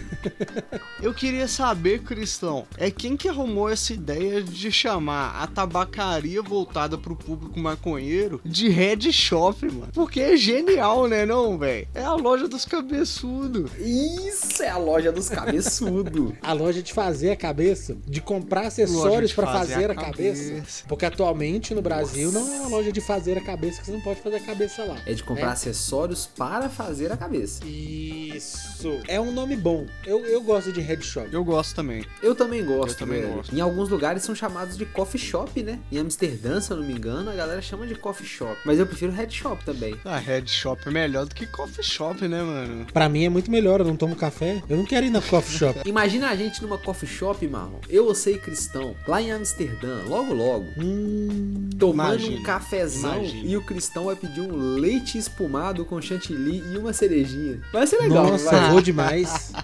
Eu 1.01 1.13
queria 1.13 1.47
saber, 1.47 2.01
Cristão, 2.01 2.65
é 2.77 2.91
quem 2.91 3.15
que 3.15 3.27
arrumou 3.27 3.69
essa 3.69 3.93
ideia 3.93 4.41
de 4.43 4.71
chamar 4.71 5.41
a 5.41 5.47
tabacaria 5.47 6.41
voltada 6.41 6.97
pro 6.97 7.15
público 7.15 7.59
maconheiro 7.59 8.41
de 8.45 8.69
Head 8.69 9.11
Shop, 9.11 9.65
mano? 9.65 9.89
Porque 9.93 10.19
é 10.19 10.35
genial, 10.37 11.07
né, 11.07 11.25
não, 11.25 11.57
velho? 11.57 11.87
É 11.93 12.04
a 12.04 12.13
loja 12.13 12.47
dos 12.47 12.65
cabeçudos. 12.65 13.71
Isso 13.80 14.62
é 14.62 14.69
a 14.69 14.78
loja 14.78 15.12
dos 15.12 15.28
cabeçudos. 15.28 16.34
A 16.41 16.54
loja 16.54 16.82
de 16.82 16.93
fazer 16.93 17.32
a 17.32 17.36
cabeça, 17.36 17.97
de 18.06 18.21
comprar 18.21 18.67
acessórios 18.67 19.34
pra 19.34 19.45
fazer 19.47 19.73
fazer 19.73 19.89
a 19.89 19.93
a 19.93 19.95
cabeça. 19.95 20.49
cabeça. 20.52 20.84
Porque 20.88 21.06
atualmente 21.06 21.73
no 21.73 21.82
Brasil 21.82 22.32
não 22.32 22.54
é 22.54 22.60
uma 22.62 22.69
loja 22.69 22.91
de 22.91 23.02
fazer 23.02 23.38
a 23.38 23.41
cabeça 23.41 23.80
que 23.80 23.86
você 23.86 23.91
não 23.91 24.02
pode 24.02 24.21
fazer 24.21 24.38
a 24.38 24.39
cabeça 24.39 24.84
lá. 24.84 24.97
É 25.06 25.13
de 25.13 25.23
comprar 25.23 25.47
né? 25.47 25.52
acessórios 25.54 26.25
para 26.25 26.69
fazer 26.69 27.12
a 27.12 27.17
cabeça. 27.17 27.62
Isso. 27.65 28.99
É 29.08 29.19
um 29.19 29.32
nome 29.32 29.56
bom. 29.56 29.86
Eu, 30.06 30.25
eu 30.25 30.41
gosto 30.41 30.71
de 30.71 30.82
head 30.82 31.04
shop. 31.04 31.28
Eu 31.32 31.43
gosto 31.43 31.75
também. 31.75 32.06
Eu 32.21 32.34
também 32.36 32.63
gosto, 32.65 32.91
Eu 32.93 32.97
também 32.97 33.21
velho. 33.21 33.34
gosto. 33.36 33.56
Em 33.56 33.60
alguns 33.62 33.89
lugares 33.89 34.23
são 34.23 34.34
chamados 34.34 34.78
de 34.78 34.86
coffee 34.86 35.19
shop, 35.19 35.62
né? 35.62 35.80
Em 35.91 35.97
Amsterdã, 35.97 36.60
se 36.62 36.71
eu 36.71 36.78
não 36.78 36.84
me 36.84 36.93
engano, 36.93 37.30
a 37.30 37.36
galera 37.36 37.62
chama 37.62 37.86
de 37.86 37.95
coffee 37.95 38.25
shop. 38.28 38.58
Mas 38.65 38.80
eu 38.80 38.86
prefiro 38.88 39.12
head 39.12 39.34
shop 39.34 39.63
também. 39.65 39.95
A 40.06 40.17
Head 40.17 40.49
Shop 40.49 40.82
é 40.88 40.91
melhor 40.91 41.25
do 41.25 41.36
que 41.36 41.45
Coffee 41.45 41.78
Shop, 41.81 42.27
né, 42.27 42.41
mano? 42.41 42.85
Pra 42.93 43.07
mim 43.09 43.25
é 43.25 43.29
muito 43.29 43.49
melhor, 43.49 43.79
eu 43.79 43.85
não 43.85 43.95
tomo 43.95 44.15
café. 44.15 44.61
Eu 44.69 44.77
não 44.77 44.85
quero 44.85 45.05
ir 45.05 45.09
na 45.09 45.21
coffee 45.21 45.57
shop. 45.57 45.81
Imagina 45.87 46.29
a 46.29 46.35
gente 46.35 46.61
numa 46.61 46.77
coffee 46.77 47.07
shop, 47.09 47.47
Marlon. 47.47 47.79
Eu, 47.89 48.05
você 48.05 48.33
e 48.33 48.37
Cristão, 48.37 48.95
lá 49.07 49.21
em 49.21 49.31
Amsterdã, 49.31 50.03
logo 50.07 50.33
logo. 50.33 50.65
Hum, 50.77 51.69
Tomando 51.79 52.19
Imagina, 52.19 52.39
um 52.39 52.43
cafezão 52.43 53.17
imagina. 53.23 53.49
e 53.49 53.57
o 53.57 53.61
Cristão 53.61 54.05
vai 54.05 54.15
pedir 54.15 54.41
um 54.41 54.75
leite 54.75 55.17
espumado 55.17 55.85
com 55.85 56.01
chantilly 56.01 56.63
e 56.73 56.77
uma 56.77 56.91
cerejinha. 56.93 57.61
Vai 57.71 57.87
ser 57.87 57.97
legal, 57.97 58.27
nossa, 58.27 58.51
vai? 58.51 58.69
vou 58.71 58.81
demais. 58.81 59.51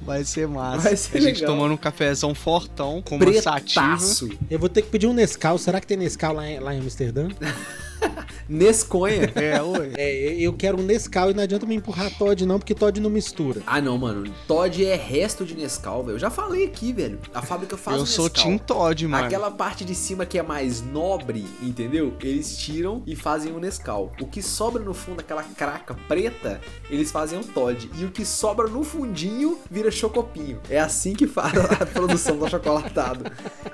Vai 0.00 0.24
ser 0.24 0.46
massa. 0.48 0.82
Vai 0.82 0.96
ser 0.96 1.18
a 1.18 1.20
gente 1.20 1.40
legal. 1.40 1.54
tomando 1.54 1.74
um 1.74 1.76
cafezão 1.76 2.34
fortão 2.34 3.02
com 3.02 3.16
uma 3.16 3.32
sativa. 3.40 3.86
Pretaço. 3.86 4.28
Eu 4.50 4.58
vou 4.58 4.68
ter 4.68 4.82
que 4.82 4.88
pedir 4.88 5.06
um 5.06 5.12
Nescau. 5.12 5.58
Será 5.58 5.80
que 5.80 5.86
tem 5.86 5.96
Nescau 5.96 6.32
lá 6.34 6.48
em, 6.48 6.58
lá 6.58 6.74
em 6.74 6.80
Amsterdã? 6.80 7.28
Nesconha. 8.48 9.32
É, 9.34 9.62
oi. 9.62 9.92
É, 9.96 10.34
eu 10.34 10.52
quero 10.52 10.78
um 10.78 10.82
Nescau 10.82 11.30
e 11.30 11.34
não 11.34 11.42
adianta 11.42 11.66
me 11.66 11.74
empurrar 11.74 12.10
Todd 12.16 12.44
não, 12.44 12.58
porque 12.58 12.74
Todd 12.74 13.00
não 13.00 13.10
mistura. 13.10 13.62
Ah, 13.66 13.80
não, 13.80 13.96
mano. 13.98 14.32
Todd 14.46 14.84
é 14.84 14.94
resto 14.96 15.44
de 15.44 15.54
Nescau, 15.56 16.02
velho. 16.04 16.16
Eu 16.16 16.18
já 16.18 16.30
falei 16.30 16.64
aqui, 16.64 16.92
velho. 16.92 17.18
A 17.34 17.42
fábrica 17.42 17.76
faz 17.76 17.96
Eu 17.96 18.02
o 18.02 18.06
sou 18.06 18.24
Nescau. 18.24 18.44
Team 18.44 18.58
Todd, 18.58 19.08
mano. 19.08 19.24
Aquela 19.24 19.50
parte 19.50 19.84
de 19.84 19.94
cima 19.94 20.26
que 20.26 20.38
é 20.38 20.42
mais 20.42 20.82
nobre, 20.82 21.46
entendeu? 21.62 22.14
Eles 22.20 22.56
tiram 22.56 23.02
e 23.06 23.14
fazem 23.16 23.52
o 23.52 23.58
Nescau. 23.58 24.12
O 24.20 24.26
que 24.26 24.42
sobra 24.42 24.82
no 24.82 24.94
fundo, 24.94 25.20
aquela 25.20 25.42
craca 25.42 25.94
preta, 26.08 26.60
eles 26.90 27.10
fazem 27.10 27.38
o 27.38 27.44
Todd. 27.44 27.90
E 27.98 28.04
o 28.04 28.10
que 28.10 28.24
sobra 28.24 28.68
no 28.68 28.84
fundinho 28.84 29.58
vira 29.70 29.90
chocopinho. 29.90 30.60
É 30.68 30.78
assim 30.78 31.14
que 31.14 31.26
faz 31.26 31.52
a 31.56 31.86
produção 31.86 32.36
do 32.36 32.46
achocolatado. 32.46 33.24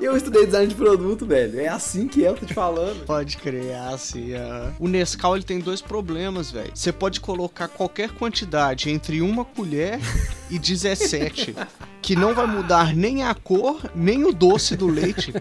Eu 0.00 0.16
estudei 0.16 0.46
design 0.46 0.68
de 0.68 0.74
produto, 0.74 1.26
velho. 1.26 1.60
É 1.60 1.68
assim 1.68 2.06
que 2.06 2.24
é, 2.24 2.28
eu 2.28 2.34
tô 2.34 2.46
te 2.46 2.54
falando. 2.54 3.04
Pode 3.04 3.36
crer, 3.36 3.66
é 3.66 3.78
assim. 3.78 4.17
Aham. 4.34 4.74
O 4.78 4.88
Nescau 4.88 5.34
ele 5.36 5.44
tem 5.44 5.58
dois 5.60 5.80
problemas, 5.80 6.50
velho. 6.50 6.70
Você 6.74 6.92
pode 6.92 7.20
colocar 7.20 7.68
qualquer 7.68 8.10
quantidade 8.10 8.90
entre 8.90 9.20
uma 9.20 9.44
colher 9.44 9.98
e 10.50 10.58
17, 10.58 11.54
que 12.00 12.16
não 12.16 12.34
vai 12.34 12.46
mudar 12.46 12.94
nem 12.94 13.22
a 13.24 13.34
cor, 13.34 13.80
nem 13.94 14.24
o 14.24 14.32
doce 14.32 14.76
do 14.76 14.86
leite. 14.86 15.32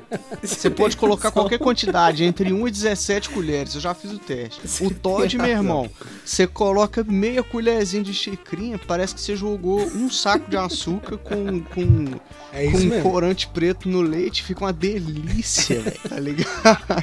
Você 0.42 0.70
pode 0.70 0.98
colocar 0.98 1.32
qualquer 1.32 1.60
quantidade 1.60 2.24
entre 2.24 2.52
1 2.52 2.68
e 2.68 2.72
17 2.72 3.30
colheres. 3.30 3.76
Eu 3.76 3.82
já 3.82 3.94
fiz 3.94 4.12
o 4.12 4.20
teste. 4.20 4.62
O 4.84 4.94
Todd, 4.94 5.38
tem 5.38 5.46
meu 5.46 5.56
irmão, 5.56 5.90
você 6.26 6.46
coloca 6.48 7.04
meia 7.04 7.44
colherzinha 7.44 8.04
de 8.04 8.14
xicrinha, 8.14 8.78
parece 8.78 9.14
que 9.16 9.22
você 9.22 9.36
jogou 9.36 9.82
um 9.82 10.10
saco 10.10 10.50
de 10.50 10.58
açúcar 10.58 11.18
com, 11.18 11.62
com 11.62 12.06
É 12.52 12.66
com 12.66 12.78
isso 12.78 12.86
um 12.86 12.90
mesmo. 12.90 13.04
corante 13.10 13.48
preto 13.48 13.88
no 13.88 14.02
leite, 14.02 14.44
fica 14.44 14.66
uma 14.66 14.74
delícia, 14.74 15.82
velho, 15.82 16.00
tá 16.10 16.20
ligado? 16.20 16.48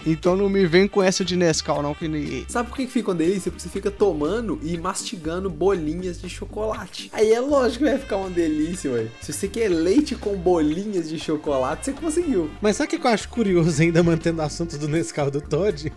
Então 0.06 0.36
não 0.36 0.48
me 0.48 0.66
vem 0.66 0.86
com 0.86 1.02
essa 1.02 1.24
de 1.24 1.36
Nescau, 1.36 1.82
não, 1.82 1.94
que 1.94 2.06
nem... 2.08 2.44
Sabe 2.48 2.68
por 2.68 2.76
que 2.76 2.86
fica 2.86 3.10
uma 3.10 3.16
delícia? 3.16 3.50
Porque 3.50 3.62
você 3.62 3.68
fica 3.68 3.90
tomando 3.90 4.58
e 4.62 4.76
mastigando 4.76 5.48
bolinhas 5.48 6.20
de 6.20 6.28
chocolate. 6.28 7.10
Aí 7.12 7.32
é 7.32 7.40
lógico 7.40 7.84
que 7.84 7.90
vai 7.90 7.98
ficar 7.98 8.16
uma 8.16 8.30
delícia, 8.30 8.90
ué. 8.90 9.06
Se 9.20 9.32
você 9.32 9.43
quer 9.48 9.68
leite 9.68 10.14
com 10.14 10.37
bolinhas 10.37 11.09
de 11.09 11.18
chocolate, 11.18 11.87
você 11.87 11.92
conseguiu. 11.92 12.50
Mas 12.61 12.76
sabe 12.76 12.96
o 12.96 13.00
que 13.00 13.07
eu 13.07 13.11
acho 13.11 13.28
curioso 13.28 13.80
ainda 13.83 14.02
mantendo 14.02 14.40
o 14.40 14.44
assunto 14.44 14.76
do 14.78 14.88
Nescau 14.88 15.30
do 15.30 15.40
Todd? 15.40 15.92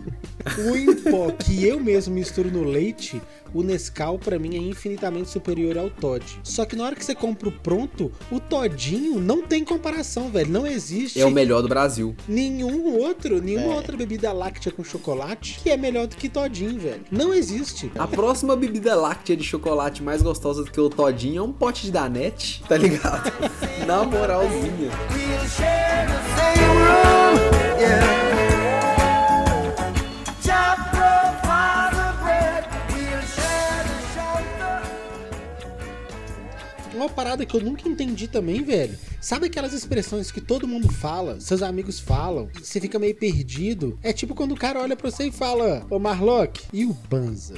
O 0.70 0.76
em 0.76 0.94
pó 0.94 1.30
que 1.30 1.64
eu 1.64 1.78
mesmo 1.80 2.14
misturo 2.14 2.50
no 2.50 2.62
leite, 2.64 3.20
o 3.52 3.62
Nescau 3.62 4.18
pra 4.18 4.38
mim 4.38 4.54
é 4.54 4.58
infinitamente 4.58 5.30
superior 5.30 5.76
ao 5.78 5.90
Todd. 5.90 6.24
Só 6.42 6.64
que 6.64 6.76
na 6.76 6.84
hora 6.84 6.94
que 6.96 7.04
você 7.04 7.14
compra 7.14 7.48
o 7.48 7.52
pronto, 7.52 8.10
o 8.30 8.38
Todinho 8.40 9.18
não 9.20 9.42
tem 9.42 9.64
comparação, 9.64 10.30
velho. 10.30 10.50
Não 10.50 10.66
existe 10.66 11.20
É 11.20 11.24
o 11.26 11.30
melhor 11.30 11.62
do 11.62 11.68
Brasil. 11.68 12.14
nenhum 12.28 12.96
outro, 12.98 13.40
nenhuma 13.42 13.72
É. 13.72 13.76
outra 13.76 13.96
bebida 13.96 14.32
láctea 14.32 14.70
com 14.72 14.84
chocolate 14.84 15.58
que 15.62 15.70
é 15.70 15.76
melhor 15.76 16.06
do 16.06 16.16
que 16.16 16.28
Todinho, 16.28 16.78
velho. 16.78 17.02
Não 17.10 17.32
existe. 17.34 17.90
A 17.98 18.06
próxima 18.06 18.54
bebida 18.56 18.94
láctea 18.94 19.36
de 19.36 19.42
chocolate 19.44 20.02
mais 20.02 20.22
gostosa 20.22 20.62
do 20.64 20.70
que 20.70 20.80
o 20.80 20.88
Todinho 20.88 21.38
é 21.40 21.42
um 21.42 21.52
pote 21.52 21.82
de 21.86 21.90
Danete, 21.92 22.62
tá 22.68 22.76
ligado? 22.76 23.32
Na 23.86 24.04
moralzinha. 24.04 24.90
Uma 36.98 37.08
parada 37.08 37.46
que 37.46 37.56
eu 37.56 37.60
nunca 37.60 37.88
entendi 37.88 38.26
também, 38.26 38.64
velho. 38.64 38.98
Sabe 39.20 39.46
aquelas 39.46 39.72
expressões 39.72 40.32
que 40.32 40.40
todo 40.40 40.66
mundo 40.66 40.92
fala, 40.92 41.40
seus 41.40 41.62
amigos 41.62 42.00
falam, 42.00 42.48
e 42.56 42.64
você 42.64 42.80
fica 42.80 42.98
meio 42.98 43.14
perdido? 43.14 43.96
É 44.02 44.12
tipo 44.12 44.34
quando 44.34 44.52
o 44.52 44.56
cara 44.56 44.80
olha 44.80 44.96
pra 44.96 45.08
você 45.08 45.28
e 45.28 45.32
fala, 45.32 45.86
ô 45.88 45.98
Marlock, 45.98 46.64
e 46.72 46.84
o 46.84 46.96
Banza? 47.08 47.54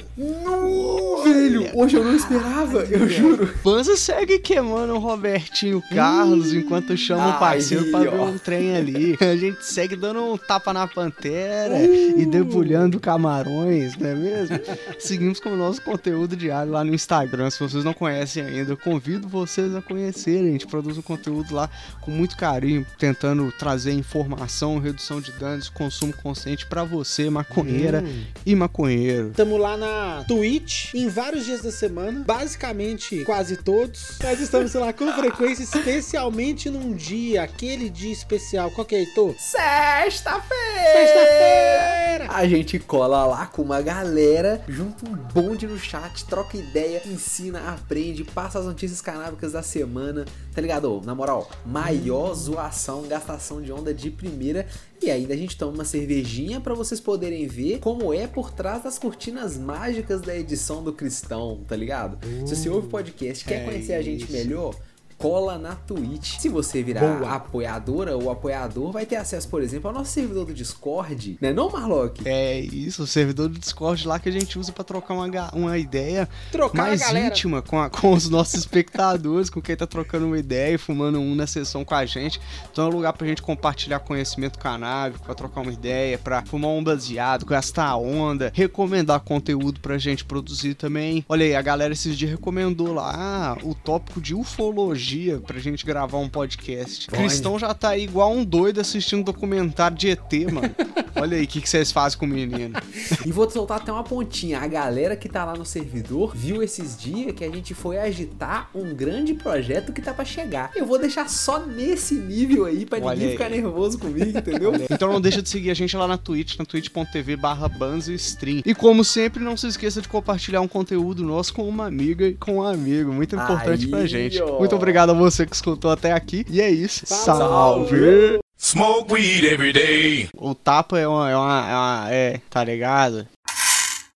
Velho, 1.23 1.69
hoje 1.73 1.97
eu 1.97 2.03
não 2.03 2.15
esperava, 2.15 2.79
eu 2.83 3.09
juro. 3.09 3.51
Banza 3.63 3.95
segue 3.95 4.37
queimando 4.37 4.93
o 4.93 4.99
Robertinho 4.99 5.81
Carlos 5.89 6.53
enquanto 6.53 6.95
chama 6.95 7.35
o 7.35 7.39
parceiro 7.39 7.89
pra 7.89 7.99
ver 8.01 8.13
um 8.19 8.37
trem 8.37 8.75
ali. 8.75 9.17
A 9.21 9.35
gente 9.35 9.65
segue 9.65 9.95
dando 9.95 10.23
um 10.23 10.37
tapa 10.37 10.71
na 10.71 10.87
pantera 10.87 11.79
e 11.83 12.25
debulhando 12.25 12.99
camarões, 12.99 13.97
não 13.97 14.07
é 14.07 14.15
mesmo? 14.15 14.59
Seguimos 14.99 15.39
com 15.39 15.49
o 15.49 15.57
nosso 15.57 15.81
conteúdo 15.81 16.35
diário 16.35 16.71
lá 16.71 16.83
no 16.83 16.93
Instagram. 16.93 17.49
Se 17.49 17.59
vocês 17.59 17.83
não 17.83 17.93
conhecem 17.93 18.43
ainda, 18.43 18.73
eu 18.73 18.77
convido 18.77 19.27
vocês 19.31 19.73
a 19.75 19.81
conhecerem. 19.81 20.49
A 20.49 20.51
gente 20.51 20.67
produz 20.67 20.97
um 20.97 21.01
conteúdo 21.01 21.55
lá 21.55 21.69
com 22.01 22.11
muito 22.11 22.35
carinho, 22.37 22.85
tentando 22.99 23.51
trazer 23.53 23.93
informação, 23.93 24.77
redução 24.79 25.21
de 25.21 25.31
danos, 25.31 25.69
consumo 25.69 26.13
consciente 26.13 26.65
pra 26.65 26.83
você, 26.83 27.29
maconheira 27.29 28.03
Hum. 28.05 28.23
e 28.45 28.55
maconheiro. 28.55 29.31
Tamo 29.35 29.57
lá 29.57 29.77
na 29.77 30.23
Twitch, 30.27 30.93
em 30.93 31.07
vários 31.07 31.45
dias 31.45 31.61
da 31.61 31.71
semana, 31.71 32.23
basicamente 32.25 33.23
quase 33.23 33.55
todos. 33.57 34.17
Nós 34.21 34.39
estamos 34.39 34.73
lá 34.73 34.91
com 34.91 35.11
frequência, 35.13 35.63
especialmente 35.63 36.69
num 36.69 36.93
dia, 36.93 37.43
aquele 37.43 37.89
dia 37.89 38.11
especial. 38.11 38.69
Qual 38.71 38.85
que 38.85 38.95
é, 38.95 38.99
Heitor? 38.99 39.33
Sexta-feira! 39.37 40.91
Sexta-feira! 40.93 42.27
A 42.29 42.47
gente 42.47 42.77
cola 42.79 43.25
lá 43.25 43.45
com 43.47 43.61
uma 43.61 43.81
galera, 43.81 44.61
junta 44.67 45.07
um 45.09 45.13
bonde 45.15 45.67
no 45.67 45.77
chat, 45.77 46.25
troca 46.25 46.57
ideia, 46.57 47.01
ensina, 47.05 47.71
aprende, 47.73 48.23
passa 48.23 48.59
as 48.59 48.65
notícias 48.65 49.01
canábicas 49.21 49.51
da 49.51 49.61
semana, 49.61 50.25
tá 50.53 50.61
ligado? 50.61 51.01
Na 51.05 51.13
moral, 51.13 51.49
maior 51.65 52.33
zoação, 52.33 53.03
gastação 53.03 53.61
de 53.61 53.71
onda 53.71 53.93
de 53.93 54.09
primeira. 54.09 54.65
E 55.01 55.11
ainda 55.11 55.33
a 55.33 55.37
gente 55.37 55.55
toma 55.57 55.73
uma 55.73 55.85
cervejinha 55.85 56.59
pra 56.59 56.73
vocês 56.73 56.99
poderem 56.99 57.47
ver 57.47 57.79
como 57.79 58.13
é 58.13 58.25
por 58.25 58.51
trás 58.51 58.83
das 58.83 58.97
cortinas 58.97 59.57
mágicas 59.57 60.21
da 60.21 60.35
edição 60.35 60.83
do 60.83 60.93
Cristão, 60.93 61.63
tá 61.67 61.75
ligado? 61.75 62.17
Se 62.47 62.55
você 62.55 62.69
ouve 62.69 62.87
o 62.87 62.89
podcast, 62.89 63.45
quer 63.45 63.61
é 63.61 63.65
conhecer 63.65 63.93
a 63.93 64.01
gente 64.01 64.23
isso. 64.23 64.33
melhor, 64.33 64.75
cola 65.21 65.57
na 65.57 65.75
Twitch. 65.75 66.39
Se 66.39 66.49
você 66.49 66.81
virar 66.81 67.01
Boa. 67.19 67.35
apoiadora 67.35 68.15
ou 68.17 68.31
apoiador, 68.31 68.91
vai 68.91 69.05
ter 69.05 69.15
acesso, 69.17 69.47
por 69.47 69.61
exemplo, 69.61 69.87
ao 69.89 69.93
nosso 69.93 70.11
servidor 70.11 70.45
do 70.45 70.53
Discord, 70.53 71.37
né 71.41 71.53
não, 71.53 71.69
Marlock? 71.69 72.21
É 72.25 72.59
isso, 72.59 73.03
o 73.03 73.07
servidor 73.07 73.47
do 73.49 73.59
Discord 73.59 74.07
lá 74.07 74.19
que 74.19 74.29
a 74.29 74.31
gente 74.31 74.57
usa 74.57 74.71
pra 74.71 74.83
trocar 74.83 75.13
uma, 75.13 75.27
uma 75.53 75.77
ideia 75.77 76.27
Trocar 76.51 76.77
mais 76.87 77.11
íntima 77.11 77.61
com, 77.61 77.79
a- 77.79 77.89
com 77.89 78.13
os 78.13 78.29
nossos 78.29 78.55
espectadores, 78.61 79.49
com 79.49 79.61
quem 79.61 79.75
tá 79.75 79.85
trocando 79.85 80.25
uma 80.25 80.37
ideia 80.39 80.75
e 80.75 80.77
fumando 80.77 81.19
um 81.19 81.35
na 81.35 81.45
sessão 81.45 81.85
com 81.85 81.93
a 81.95 82.05
gente. 82.05 82.39
Então 82.71 82.85
é 82.85 82.87
um 82.87 82.91
lugar 82.91 83.13
pra 83.13 83.27
gente 83.27 83.41
compartilhar 83.41 83.99
conhecimento 83.99 84.57
canábico, 84.57 85.23
pra 85.25 85.35
trocar 85.35 85.61
uma 85.61 85.71
ideia, 85.71 86.17
pra 86.17 86.43
fumar 86.45 86.71
um 86.71 86.83
baseado, 86.83 87.45
gastar 87.45 87.85
a 87.87 87.97
onda, 87.97 88.51
recomendar 88.55 89.19
conteúdo 89.19 89.79
pra 89.79 89.97
gente 89.97 90.25
produzir 90.25 90.73
também. 90.75 91.23
Olha 91.29 91.45
aí, 91.45 91.55
a 91.55 91.61
galera 91.61 91.93
esses 91.93 92.17
dias 92.17 92.31
recomendou 92.31 92.93
lá 92.93 93.11
ah, 93.15 93.57
o 93.63 93.75
tópico 93.75 94.19
de 94.21 94.33
ufologia 94.33 95.10
pra 95.45 95.59
gente 95.59 95.85
gravar 95.85 96.17
um 96.17 96.29
podcast. 96.29 97.07
Cristão 97.07 97.57
já 97.59 97.73
tá 97.73 97.89
aí 97.89 98.03
igual 98.03 98.31
um 98.31 98.43
doido 98.43 98.79
assistindo 98.79 99.19
um 99.19 99.23
documentário 99.23 99.97
de 99.97 100.09
ET, 100.09 100.31
mano. 100.51 100.73
Olha 101.15 101.37
aí 101.37 101.43
o 101.43 101.47
que 101.47 101.61
que 101.61 101.69
vocês 101.69 101.91
fazem 101.91 102.17
com 102.17 102.25
o 102.25 102.29
menino. 102.29 102.79
E 103.25 103.31
vou 103.31 103.45
te 103.45 103.53
soltar 103.53 103.77
até 103.77 103.91
uma 103.91 104.03
pontinha. 104.03 104.59
A 104.59 104.67
galera 104.67 105.15
que 105.15 105.29
tá 105.29 105.43
lá 105.45 105.53
no 105.53 105.65
servidor 105.65 106.35
viu 106.35 106.63
esses 106.63 106.97
dias 106.97 107.33
que 107.35 107.43
a 107.43 107.49
gente 107.49 107.73
foi 107.73 107.97
agitar 107.97 108.69
um 108.73 108.95
grande 108.95 109.33
projeto 109.33 109.93
que 109.93 110.01
tá 110.01 110.13
pra 110.13 110.25
chegar. 110.25 110.71
Eu 110.75 110.85
vou 110.85 110.97
deixar 110.97 111.29
só 111.29 111.59
nesse 111.59 112.15
nível 112.15 112.65
aí 112.65 112.85
pra 112.85 112.99
Olha 112.99 113.11
ninguém 113.11 113.27
aí. 113.27 113.33
ficar 113.33 113.49
nervoso 113.49 113.99
comigo, 113.99 114.37
entendeu? 114.37 114.71
Então 114.89 115.11
não 115.11 115.21
deixa 115.21 115.41
de 115.41 115.49
seguir 115.49 115.69
a 115.69 115.75
gente 115.75 115.95
lá 115.95 116.07
na 116.07 116.17
Twitch, 116.17 116.57
na 116.57 116.65
twitch.tv 116.65 117.35
barra 117.35 117.69
Stream. 118.15 118.61
E 118.65 118.73
como 118.73 119.03
sempre, 119.03 119.43
não 119.43 119.55
se 119.57 119.67
esqueça 119.67 120.01
de 120.01 120.07
compartilhar 120.07 120.61
um 120.61 120.67
conteúdo 120.67 121.23
nosso 121.23 121.53
com 121.53 121.67
uma 121.67 121.85
amiga 121.85 122.27
e 122.27 122.33
com 122.33 122.55
um 122.55 122.63
amigo. 122.63 123.11
Muito 123.11 123.35
importante 123.35 123.85
Aí, 123.85 123.91
pra 123.91 124.05
gente. 124.05 124.41
ó. 124.41 124.59
Muito 124.59 124.75
obrigado 125.01 125.11
a 125.11 125.13
você 125.13 125.45
que 125.45 125.55
escutou 125.55 125.91
até 125.91 126.11
aqui. 126.11 126.45
E 126.49 126.61
é 126.61 126.69
isso. 126.69 127.05
Salve! 127.05 127.89
Salve! 127.89 128.39
Smoke 128.57 129.11
weed 129.13 129.43
every 129.43 129.73
day. 129.73 130.29
O 130.37 130.53
tapa 130.53 130.99
é 130.99 131.07
uma, 131.07 131.31
é 131.31 131.35
uma, 131.35 131.69
é 131.69 131.73
uma- 131.75 132.07
é, 132.11 132.41
tá 132.47 132.63
ligado? 132.63 133.27